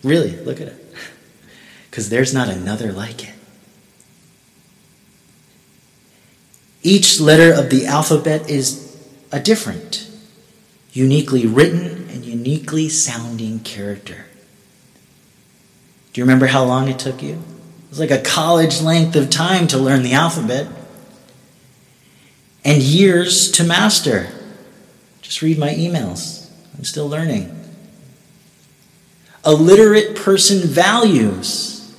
Really, 0.04 0.38
look 0.38 0.62
at 0.62 0.68
it. 0.68 0.86
Because 1.90 2.10
there's 2.10 2.36
not 2.36 2.48
another 2.48 2.92
like 2.92 3.24
it. 3.28 3.34
Each 6.84 7.20
letter 7.20 7.52
of 7.52 7.72
the 7.72 7.88
alphabet 7.88 8.48
is 8.48 8.96
a 9.32 9.40
different, 9.40 10.08
uniquely 10.94 11.48
written 11.48 12.08
and 12.10 12.24
uniquely 12.24 12.90
sounding 12.90 13.60
character. 13.62 14.28
Do 16.14 16.22
you 16.22 16.26
remember 16.26 16.46
how 16.48 16.64
long 16.64 16.88
it 16.88 17.00
took 17.00 17.22
you? 17.22 17.34
It 17.34 17.90
was 17.90 18.00
like 18.00 18.12
a 18.12 18.22
college 18.22 18.82
length 18.82 19.16
of 19.16 19.30
time 19.30 19.68
to 19.68 19.78
learn 19.78 20.04
the 20.04 20.14
alphabet 20.14 20.68
and 22.64 22.82
years 22.82 23.52
to 23.54 23.64
master. 23.64 24.28
Just 25.22 25.42
read 25.42 25.58
my 25.58 25.74
emails. 25.74 26.39
I'm 26.80 26.86
still 26.86 27.10
learning. 27.10 27.54
A 29.44 29.54
literate 29.54 30.16
person 30.16 30.66
values 30.66 31.94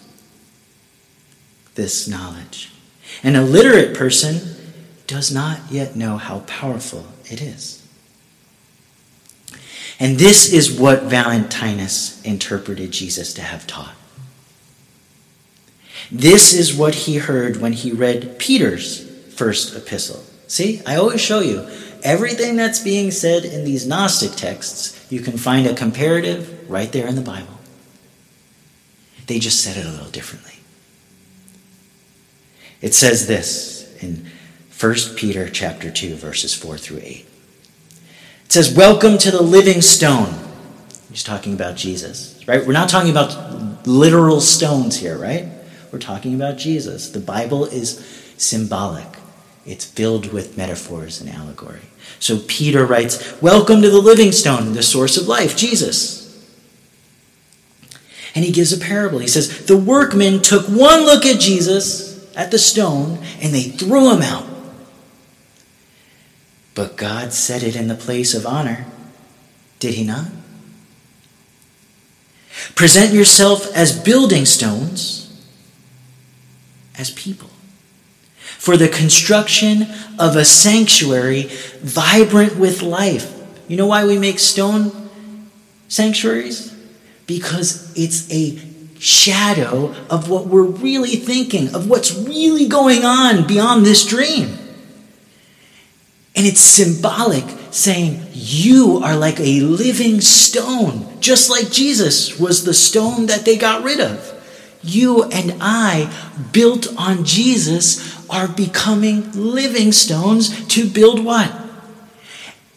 this 1.75 2.09
knowledge. 2.09 2.73
An 3.23 3.37
illiterate 3.37 3.95
person 3.95 4.57
does 5.07 5.31
not 5.31 5.61
yet 5.71 5.97
know 5.97 6.17
how 6.17 6.39
powerful 6.41 7.07
it 7.27 7.43
is. 7.43 7.87
And 9.99 10.17
this 10.17 10.51
is 10.51 10.73
what 10.73 11.03
Valentinus 11.03 12.23
interpreted 12.23 12.91
Jesus 12.91 13.35
to 13.35 13.43
have 13.43 13.67
taught. 13.67 13.95
This 16.11 16.55
is 16.55 16.75
what 16.75 16.95
he 16.95 17.19
heard 17.19 17.59
when 17.59 17.75
he 17.75 17.93
read 17.93 18.39
Peter's 18.39 19.07
first 19.35 19.77
epistle. 19.77 20.25
See, 20.47 20.81
I 20.87 20.97
always 20.97 21.21
show 21.21 21.41
you 21.41 21.69
everything 22.03 22.57
that's 22.57 22.81
being 22.81 23.11
said 23.11 23.45
in 23.45 23.65
these 23.65 23.87
Gnostic 23.87 24.33
texts, 24.33 25.07
you 25.11 25.21
can 25.21 25.37
find 25.37 25.67
a 25.67 25.75
comparative 25.75 26.71
right 26.71 26.91
there 26.93 27.07
in 27.07 27.15
the 27.15 27.21
Bible. 27.23 27.59
They 29.27 29.39
just 29.39 29.61
said 29.61 29.77
it 29.77 29.87
a 29.87 29.91
little 29.91 30.11
differently. 30.11 30.55
It 32.81 32.95
says 32.95 33.27
this 33.27 33.95
in 34.01 34.27
1 34.79 34.95
Peter 35.17 35.49
chapter 35.49 35.91
2 35.91 36.17
verses 36.17 36.55
4 36.55 36.79
through 36.79 37.01
8. 37.03 37.27
It 38.47 38.53
says, 38.53 38.73
"Welcome 38.73 39.19
to 39.19 39.31
the 39.31 39.43
living 39.43 39.83
stone." 39.83 40.35
He's 41.11 41.23
talking 41.23 41.53
about 41.53 41.77
Jesus, 41.77 42.35
right? 42.47 42.67
We're 42.67 42.73
not 42.73 42.89
talking 42.89 43.11
about 43.11 43.87
literal 43.87 44.41
stones 44.41 44.97
here, 44.97 45.17
right? 45.17 45.47
We're 45.93 45.99
talking 45.99 46.35
about 46.35 46.57
Jesus. 46.57 47.09
The 47.09 47.21
Bible 47.21 47.67
is 47.67 48.01
symbolic, 48.37 49.07
it's 49.67 49.85
filled 49.85 50.33
with 50.33 50.57
metaphors 50.57 51.21
and 51.21 51.31
allegory. 51.31 51.81
So 52.19 52.39
Peter 52.47 52.85
writes, 52.87 53.41
Welcome 53.41 53.83
to 53.83 53.91
the 53.91 53.99
living 53.99 54.33
stone, 54.33 54.73
the 54.73 54.83
source 54.83 55.17
of 55.17 55.29
life, 55.29 55.57
Jesus. 55.57 56.21
And 58.35 58.45
he 58.45 58.53
gives 58.53 58.73
a 58.73 58.79
parable. 58.79 59.19
He 59.19 59.27
says, 59.27 59.67
The 59.67 59.77
workmen 59.77 60.41
took 60.41 60.67
one 60.67 61.01
look 61.01 61.27
at 61.27 61.41
Jesus, 61.41 62.35
at 62.35 62.51
the 62.51 62.59
stone, 62.59 63.19
and 63.43 63.53
they 63.53 63.63
threw 63.63 64.13
him 64.15 64.23
out. 64.23 64.47
But 66.75 66.97
God 66.97 67.33
set 67.33 67.63
it 67.63 67.77
in 67.77 67.89
the 67.89 67.95
place 67.95 68.35
of 68.35 68.47
honor, 68.47 68.87
did 69.79 69.95
he 69.95 70.05
not? 70.05 70.29
Present 72.75 73.13
yourself 73.13 73.75
as 73.75 73.99
building 73.99 74.45
stones, 74.45 75.27
as 76.97 77.11
people, 77.11 77.51
for 78.61 78.77
the 78.77 78.89
construction 78.89 79.87
of 80.19 80.37
a 80.37 80.45
sanctuary 80.45 81.45
vibrant 81.81 82.57
with 82.57 82.83
life. 82.83 83.35
You 83.69 83.79
know 83.79 83.87
why 83.87 84.05
we 84.05 84.19
make 84.19 84.39
stone 84.39 85.09
sanctuaries? 85.89 86.71
Because 87.27 87.91
it's 87.97 88.31
a 88.31 88.59
shadow 88.99 89.95
of 90.11 90.29
what 90.29 90.47
we're 90.47 90.63
really 90.63 91.17
thinking, 91.17 91.75
of 91.75 91.89
what's 91.89 92.15
really 92.15 92.69
going 92.69 93.03
on 93.03 93.47
beyond 93.47 93.87
this 93.87 94.07
dream. 94.07 94.59
And 96.37 96.47
it's 96.47 96.61
symbolic, 96.61 97.45
saying, 97.71 98.27
You 98.35 99.01
are 99.03 99.17
like 99.17 99.41
a 99.41 99.61
living 99.61 100.21
stone, 100.21 101.19
just 101.21 101.49
like 101.49 101.71
Jesus 101.71 102.39
was 102.39 102.67
the 102.67 102.75
stone 102.75 103.25
that 103.27 103.47
they 103.47 103.57
got 103.57 103.85
rid 103.85 104.01
of. 104.01 104.37
You 104.83 105.25
and 105.25 105.57
I, 105.61 106.13
built 106.53 106.89
on 106.97 107.25
Jesus, 107.25 108.20
are 108.31 108.49
becoming 108.49 109.31
living 109.33 109.93
stones 109.93 110.67
to 110.69 110.89
build 110.89 111.25
what? 111.25 111.53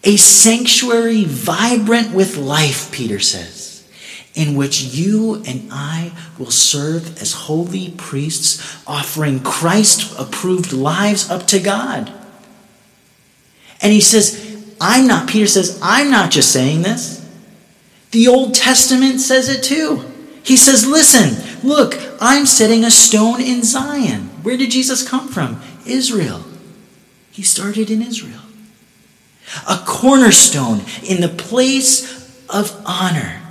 A 0.03 0.17
sanctuary 0.17 1.23
vibrant 1.23 2.13
with 2.13 2.35
life, 2.35 2.91
Peter 2.91 3.19
says, 3.19 3.87
in 4.33 4.55
which 4.55 4.81
you 4.81 5.35
and 5.47 5.69
I 5.71 6.11
will 6.37 6.51
serve 6.51 7.21
as 7.21 7.33
holy 7.33 7.91
priests, 7.91 8.81
offering 8.85 9.39
Christ 9.39 10.13
approved 10.19 10.73
lives 10.73 11.29
up 11.29 11.47
to 11.47 11.59
God. 11.59 12.11
And 13.81 13.93
he 13.93 14.01
says, 14.01 14.75
I'm 14.81 15.07
not, 15.07 15.29
Peter 15.29 15.47
says, 15.47 15.79
I'm 15.81 16.11
not 16.11 16.31
just 16.31 16.51
saying 16.51 16.81
this. 16.81 17.19
The 18.11 18.27
Old 18.27 18.53
Testament 18.53 19.21
says 19.21 19.49
it 19.49 19.63
too. 19.63 20.12
He 20.43 20.58
says, 20.58 20.86
Listen, 20.86 21.67
look, 21.67 21.95
I'm 22.21 22.45
setting 22.45 22.84
a 22.84 22.91
stone 22.91 23.41
in 23.41 23.63
Zion. 23.63 24.29
Where 24.43 24.58
did 24.58 24.71
Jesus 24.71 25.08
come 25.08 25.27
from? 25.27 25.62
Israel. 25.86 26.43
He 27.32 27.41
started 27.41 27.89
in 27.89 28.01
Israel. 28.01 28.41
A 29.67 29.82
cornerstone 29.86 30.82
in 31.03 31.21
the 31.21 31.29
place 31.29 32.45
of 32.49 32.82
honor. 32.86 33.41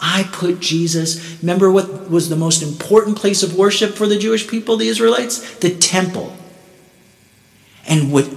I 0.00 0.28
put 0.32 0.60
Jesus. 0.60 1.40
Remember 1.42 1.70
what 1.70 2.10
was 2.10 2.28
the 2.28 2.36
most 2.36 2.62
important 2.62 3.16
place 3.16 3.42
of 3.42 3.56
worship 3.56 3.94
for 3.94 4.06
the 4.06 4.18
Jewish 4.18 4.46
people, 4.48 4.76
the 4.76 4.88
Israelites? 4.88 5.58
The 5.58 5.74
temple. 5.76 6.36
And 7.86 8.12
what 8.12 8.28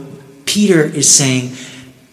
Peter 0.45 0.83
is 0.83 1.09
saying 1.09 1.55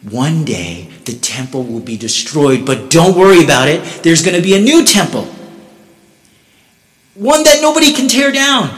one 0.03 0.45
day 0.45 0.89
the 1.05 1.15
temple 1.15 1.65
will 1.65 1.81
be 1.81 1.97
destroyed, 1.97 2.67
but 2.67 2.91
don't 2.91 3.17
worry 3.17 3.43
about 3.43 3.69
it. 3.69 3.83
There's 4.03 4.23
going 4.23 4.37
to 4.37 4.43
be 4.43 4.55
a 4.55 4.61
new 4.61 4.85
temple, 4.85 5.27
one 7.19 7.43
that 7.43 7.61
nobody 7.61 7.93
can 7.93 8.09
tear 8.09 8.31
down. 8.31 8.71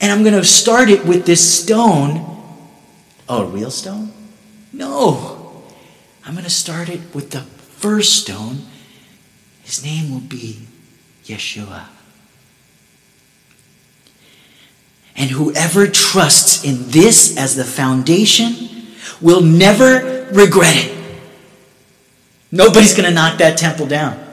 And 0.00 0.12
I'm 0.12 0.22
going 0.22 0.34
to 0.34 0.44
start 0.44 0.90
it 0.90 1.06
with 1.06 1.24
this 1.24 1.60
stone. 1.60 2.24
Oh, 3.28 3.44
a 3.44 3.46
real 3.46 3.70
stone? 3.70 4.12
No. 4.72 5.64
I'm 6.24 6.32
going 6.32 6.44
to 6.44 6.50
start 6.50 6.90
it 6.90 7.00
with 7.14 7.30
the 7.30 7.40
first 7.40 8.20
stone. 8.20 8.58
His 9.62 9.82
name 9.82 10.12
will 10.12 10.20
be 10.20 10.66
Yeshua. 11.24 11.86
And 15.16 15.30
whoever 15.30 15.86
trusts 15.86 16.62
in 16.62 16.90
this 16.90 17.38
as 17.38 17.56
the 17.56 17.64
foundation 17.64 18.54
will 19.22 19.40
never 19.40 20.28
regret 20.30 20.76
it. 20.76 20.92
Nobody's 22.52 22.94
going 22.94 23.08
to 23.08 23.14
knock 23.14 23.38
that 23.38 23.56
temple 23.56 23.86
down. 23.86 24.25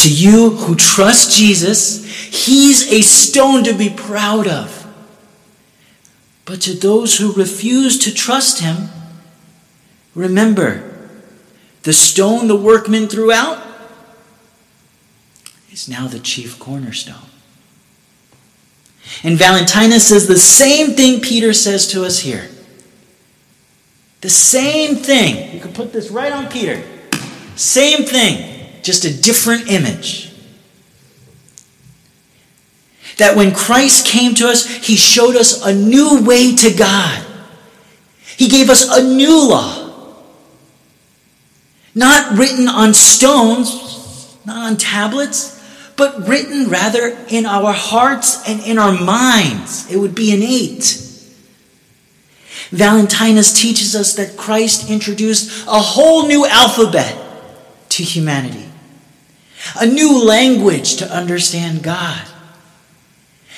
To 0.00 0.12
you 0.12 0.50
who 0.50 0.76
trust 0.76 1.36
Jesus, 1.36 2.04
he's 2.46 2.90
a 2.90 3.02
stone 3.02 3.64
to 3.64 3.74
be 3.74 3.90
proud 3.90 4.46
of. 4.46 4.86
But 6.46 6.62
to 6.62 6.74
those 6.74 7.18
who 7.18 7.32
refuse 7.32 7.98
to 8.00 8.14
trust 8.14 8.60
him, 8.60 8.88
remember 10.14 11.08
the 11.82 11.92
stone 11.92 12.48
the 12.48 12.56
workmen 12.56 13.08
threw 13.08 13.30
out 13.30 13.62
is 15.70 15.88
now 15.88 16.08
the 16.08 16.18
chief 16.18 16.58
cornerstone. 16.58 17.28
And 19.22 19.36
Valentinus 19.36 20.08
says 20.08 20.26
the 20.26 20.38
same 20.38 20.92
thing 20.92 21.20
Peter 21.20 21.52
says 21.52 21.86
to 21.88 22.04
us 22.04 22.20
here. 22.20 22.48
The 24.22 24.30
same 24.30 24.96
thing. 24.96 25.54
You 25.54 25.60
can 25.60 25.72
put 25.72 25.92
this 25.92 26.10
right 26.10 26.32
on 26.32 26.48
Peter. 26.48 26.82
Same 27.56 28.04
thing, 28.04 28.49
just 28.82 29.04
a 29.04 29.12
different 29.12 29.70
image. 29.70 30.32
That 33.18 33.36
when 33.36 33.52
Christ 33.52 34.06
came 34.06 34.34
to 34.36 34.48
us, 34.48 34.66
he 34.66 34.96
showed 34.96 35.36
us 35.36 35.64
a 35.64 35.74
new 35.74 36.22
way 36.24 36.54
to 36.56 36.74
God. 36.74 37.26
He 38.36 38.48
gave 38.48 38.70
us 38.70 38.88
a 38.96 39.02
new 39.02 39.50
law. 39.50 40.14
Not 41.94 42.38
written 42.38 42.68
on 42.68 42.94
stones, 42.94 44.38
not 44.46 44.70
on 44.70 44.76
tablets, 44.76 45.58
but 45.96 46.26
written 46.26 46.70
rather 46.70 47.08
in 47.28 47.44
our 47.44 47.72
hearts 47.72 48.48
and 48.48 48.60
in 48.60 48.78
our 48.78 48.98
minds. 48.98 49.90
It 49.92 49.98
would 49.98 50.14
be 50.14 50.32
innate. 50.32 51.06
Valentinus 52.70 53.52
teaches 53.52 53.94
us 53.94 54.14
that 54.14 54.36
Christ 54.36 54.88
introduced 54.88 55.66
a 55.66 55.80
whole 55.80 56.26
new 56.26 56.46
alphabet 56.46 57.19
to 57.90 58.02
humanity, 58.02 58.68
a 59.78 59.86
new 59.86 60.24
language 60.24 60.96
to 60.96 61.12
understand 61.12 61.82
God. 61.82 62.26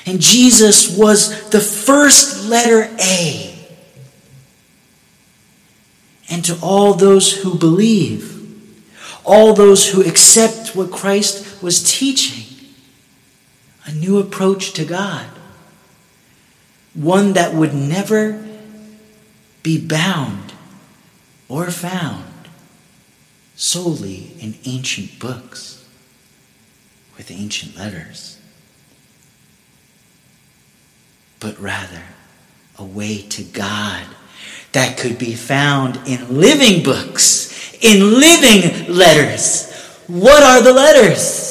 And 0.05 0.21
Jesus 0.21 0.97
was 0.97 1.49
the 1.51 1.61
first 1.61 2.49
letter 2.49 2.91
A. 2.99 3.49
And 6.29 6.45
to 6.47 6.59
all 6.63 6.95
those 6.95 7.43
who 7.43 7.57
believe, 7.57 8.31
all 9.25 9.55
those 9.55 9.91
who 9.91 10.03
accept 10.03 10.75
what 10.75 10.91
Christ 10.91 11.63
was 11.63 11.83
teaching 11.83 12.53
a 13.85 13.93
new 13.93 14.19
approach 14.19 14.73
to 14.73 14.85
God, 14.85 15.27
one 16.95 17.35
that 17.35 17.55
would 17.55 17.75
never 17.75 18.45
be 19.63 19.79
bound 19.79 20.53
or 21.49 21.71
found 21.71 22.32
solely 23.63 24.33
in 24.41 24.57
ancient 24.65 25.21
books 25.21 25.87
with 27.17 27.31
ancient 27.31 27.77
letters, 27.77 28.39
but 31.39 31.57
rather 31.61 32.03
a 32.77 32.85
way 32.85 33.23
to 33.23 33.45
God 33.45 34.05
that 34.73 34.99
could 34.99 35.17
be 35.17 35.35
found 35.35 35.97
in 36.09 36.41
living 36.41 36.83
books, 36.83 37.77
in 37.81 38.19
living 38.19 38.93
letters. 38.93 39.71
What 40.09 40.43
are 40.43 40.61
the 40.61 40.73
letters? 40.73 41.51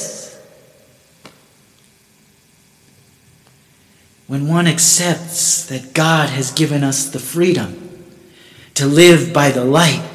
when 4.27 4.47
one 4.47 4.65
accepts 4.65 5.65
that 5.65 5.93
God 5.93 6.29
has 6.29 6.51
given 6.51 6.85
us 6.85 7.09
the 7.09 7.19
freedom 7.19 8.05
to 8.75 8.85
live 8.85 9.33
by 9.33 9.51
the 9.51 9.65
light, 9.65 10.09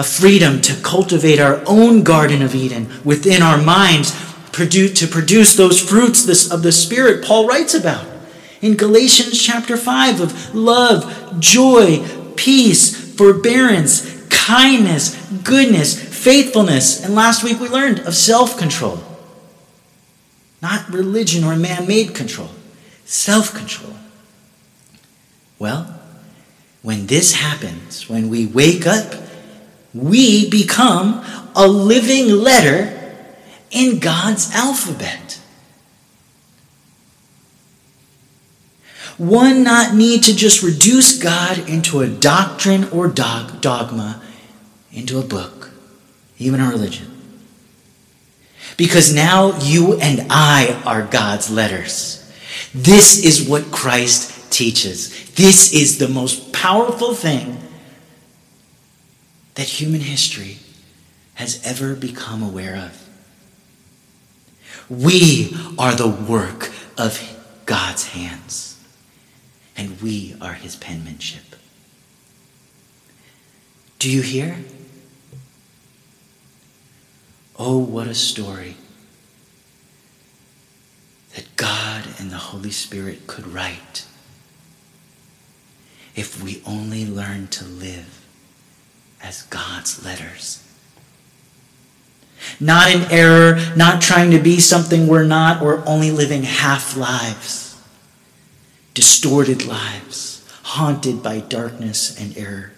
a 0.00 0.02
freedom 0.02 0.62
to 0.62 0.74
cultivate 0.80 1.38
our 1.38 1.62
own 1.66 2.02
Garden 2.02 2.40
of 2.40 2.54
Eden 2.54 2.88
within 3.04 3.42
our 3.42 3.60
minds, 3.60 4.12
to 4.50 5.06
produce 5.06 5.54
those 5.54 5.78
fruits 5.78 6.50
of 6.50 6.62
the 6.62 6.72
Spirit 6.72 7.22
Paul 7.22 7.46
writes 7.46 7.74
about 7.74 8.06
in 8.62 8.78
Galatians 8.78 9.40
chapter 9.40 9.76
5 9.76 10.22
of 10.22 10.54
love, 10.54 11.38
joy, 11.38 12.02
peace, 12.34 13.14
forbearance, 13.14 14.26
kindness, 14.28 15.16
goodness, 15.44 16.02
faithfulness, 16.02 17.04
and 17.04 17.14
last 17.14 17.44
week 17.44 17.60
we 17.60 17.68
learned 17.68 18.00
of 18.00 18.14
self 18.14 18.56
control. 18.56 19.00
Not 20.62 20.88
religion 20.88 21.44
or 21.44 21.56
man 21.56 21.86
made 21.86 22.14
control 22.14 22.48
self 23.04 23.52
control. 23.52 23.96
Well, 25.58 26.00
when 26.80 27.06
this 27.06 27.34
happens, 27.34 28.08
when 28.08 28.30
we 28.30 28.46
wake 28.46 28.86
up, 28.86 29.29
we 29.92 30.48
become 30.48 31.24
a 31.54 31.66
living 31.66 32.28
letter 32.28 32.96
in 33.70 33.98
God's 33.98 34.54
alphabet. 34.54 35.40
One 39.18 39.62
not 39.62 39.94
need 39.94 40.22
to 40.24 40.34
just 40.34 40.62
reduce 40.62 41.22
God 41.22 41.68
into 41.68 42.00
a 42.00 42.08
doctrine 42.08 42.84
or 42.84 43.06
dog, 43.06 43.60
dogma, 43.60 44.22
into 44.92 45.18
a 45.18 45.22
book, 45.22 45.72
even 46.38 46.60
a 46.60 46.68
religion. 46.68 47.06
Because 48.76 49.14
now 49.14 49.58
you 49.60 50.00
and 50.00 50.26
I 50.30 50.80
are 50.86 51.02
God's 51.02 51.50
letters. 51.50 52.16
This 52.74 53.22
is 53.22 53.46
what 53.46 53.70
Christ 53.70 54.50
teaches. 54.50 55.30
This 55.32 55.74
is 55.74 55.98
the 55.98 56.08
most 56.08 56.52
powerful 56.52 57.14
thing 57.14 57.58
that 59.54 59.66
human 59.66 60.00
history 60.00 60.58
has 61.34 61.64
ever 61.64 61.94
become 61.94 62.42
aware 62.42 62.76
of. 62.76 63.08
We 64.88 65.56
are 65.78 65.94
the 65.94 66.08
work 66.08 66.70
of 66.98 67.18
God's 67.66 68.08
hands, 68.08 68.78
and 69.76 70.00
we 70.00 70.36
are 70.40 70.54
his 70.54 70.76
penmanship. 70.76 71.56
Do 73.98 74.10
you 74.10 74.22
hear? 74.22 74.56
Oh, 77.58 77.78
what 77.78 78.06
a 78.06 78.14
story 78.14 78.76
that 81.34 81.56
God 81.56 82.06
and 82.18 82.30
the 82.30 82.36
Holy 82.36 82.70
Spirit 82.70 83.26
could 83.26 83.46
write 83.46 84.06
if 86.16 86.42
we 86.42 86.62
only 86.66 87.06
learn 87.06 87.46
to 87.48 87.64
live 87.64 88.19
as 89.22 89.42
God's 89.42 90.04
letters. 90.04 90.64
Not 92.58 92.90
in 92.90 93.02
error, 93.10 93.58
not 93.76 94.00
trying 94.00 94.30
to 94.30 94.38
be 94.38 94.60
something 94.60 95.06
we're 95.06 95.24
not, 95.24 95.62
or 95.62 95.86
only 95.86 96.10
living 96.10 96.42
half 96.42 96.96
lives, 96.96 97.80
distorted 98.94 99.66
lives, 99.66 100.48
haunted 100.62 101.22
by 101.22 101.40
darkness 101.40 102.18
and 102.18 102.36
error. 102.36 102.72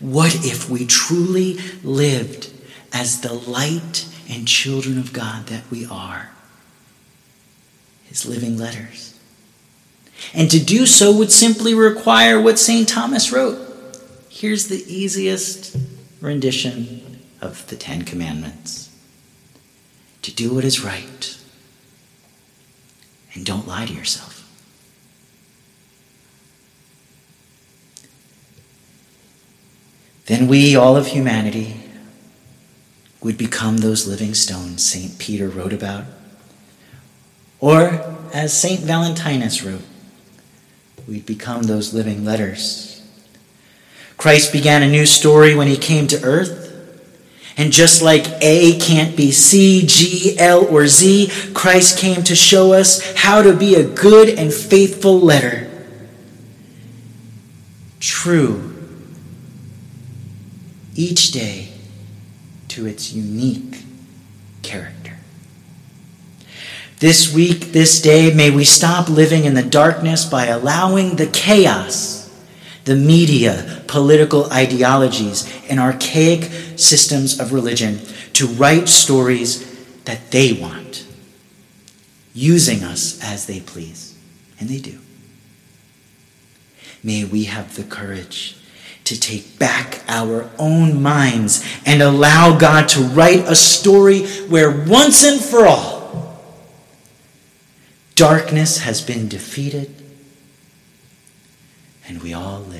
What 0.00 0.34
if 0.44 0.68
we 0.68 0.86
truly 0.86 1.58
lived 1.82 2.50
as 2.92 3.20
the 3.20 3.32
light 3.32 4.08
and 4.28 4.46
children 4.46 4.98
of 4.98 5.12
God 5.12 5.46
that 5.46 5.70
we 5.70 5.86
are? 5.86 6.30
His 8.04 8.26
living 8.26 8.58
letters. 8.58 9.18
And 10.34 10.50
to 10.50 10.58
do 10.58 10.86
so 10.86 11.16
would 11.16 11.32
simply 11.32 11.74
require 11.74 12.40
what 12.40 12.58
St. 12.58 12.88
Thomas 12.88 13.32
wrote. 13.32 13.69
Here's 14.40 14.68
the 14.68 14.82
easiest 14.90 15.76
rendition 16.22 17.20
of 17.42 17.66
the 17.66 17.76
Ten 17.76 18.06
Commandments 18.06 18.88
to 20.22 20.32
do 20.32 20.54
what 20.54 20.64
is 20.64 20.82
right 20.82 21.38
and 23.34 23.44
don't 23.44 23.68
lie 23.68 23.84
to 23.84 23.92
yourself. 23.92 24.50
Then 30.24 30.48
we, 30.48 30.74
all 30.74 30.96
of 30.96 31.08
humanity, 31.08 31.82
would 33.20 33.36
become 33.36 33.76
those 33.76 34.08
living 34.08 34.32
stones 34.32 34.82
St. 34.82 35.18
Peter 35.18 35.50
wrote 35.50 35.74
about. 35.74 36.06
Or, 37.58 38.16
as 38.32 38.58
St. 38.58 38.80
Valentinus 38.80 39.62
wrote, 39.62 39.84
we'd 41.06 41.26
become 41.26 41.64
those 41.64 41.92
living 41.92 42.24
letters. 42.24 42.99
Christ 44.20 44.52
began 44.52 44.82
a 44.82 44.88
new 44.88 45.06
story 45.06 45.54
when 45.54 45.66
he 45.66 45.78
came 45.78 46.06
to 46.08 46.22
earth. 46.22 46.58
And 47.56 47.72
just 47.72 48.02
like 48.02 48.26
A 48.42 48.78
can't 48.78 49.16
be 49.16 49.32
C, 49.32 49.86
G, 49.86 50.38
L, 50.38 50.66
or 50.66 50.86
Z, 50.88 51.30
Christ 51.54 51.98
came 51.98 52.22
to 52.24 52.34
show 52.34 52.74
us 52.74 53.14
how 53.16 53.40
to 53.40 53.56
be 53.56 53.76
a 53.76 53.82
good 53.82 54.28
and 54.28 54.52
faithful 54.52 55.18
letter. 55.18 55.70
True 57.98 58.76
each 60.94 61.30
day 61.30 61.68
to 62.68 62.84
its 62.84 63.14
unique 63.14 63.84
character. 64.60 65.16
This 66.98 67.32
week, 67.32 67.72
this 67.72 68.02
day, 68.02 68.34
may 68.34 68.50
we 68.50 68.64
stop 68.64 69.08
living 69.08 69.46
in 69.46 69.54
the 69.54 69.62
darkness 69.62 70.26
by 70.26 70.44
allowing 70.46 71.16
the 71.16 71.26
chaos, 71.26 72.19
the 72.90 72.96
media, 72.96 73.84
political 73.86 74.52
ideologies, 74.52 75.48
and 75.68 75.78
archaic 75.78 76.42
systems 76.74 77.38
of 77.38 77.52
religion 77.52 78.00
to 78.32 78.48
write 78.48 78.88
stories 78.88 79.64
that 80.06 80.32
they 80.32 80.54
want, 80.54 81.06
using 82.34 82.82
us 82.82 83.22
as 83.22 83.46
they 83.46 83.60
please. 83.60 84.18
And 84.58 84.68
they 84.68 84.80
do. 84.80 84.98
May 87.04 87.24
we 87.24 87.44
have 87.44 87.76
the 87.76 87.84
courage 87.84 88.56
to 89.04 89.18
take 89.18 89.56
back 89.56 90.02
our 90.08 90.50
own 90.58 91.00
minds 91.00 91.64
and 91.86 92.02
allow 92.02 92.58
God 92.58 92.88
to 92.88 93.02
write 93.02 93.44
a 93.46 93.54
story 93.54 94.26
where 94.48 94.84
once 94.84 95.22
and 95.22 95.40
for 95.40 95.64
all, 95.64 96.42
darkness 98.16 98.78
has 98.78 99.00
been 99.00 99.28
defeated 99.28 99.94
and 102.10 102.20
we 102.24 102.34
all 102.34 102.58
live 102.62 102.79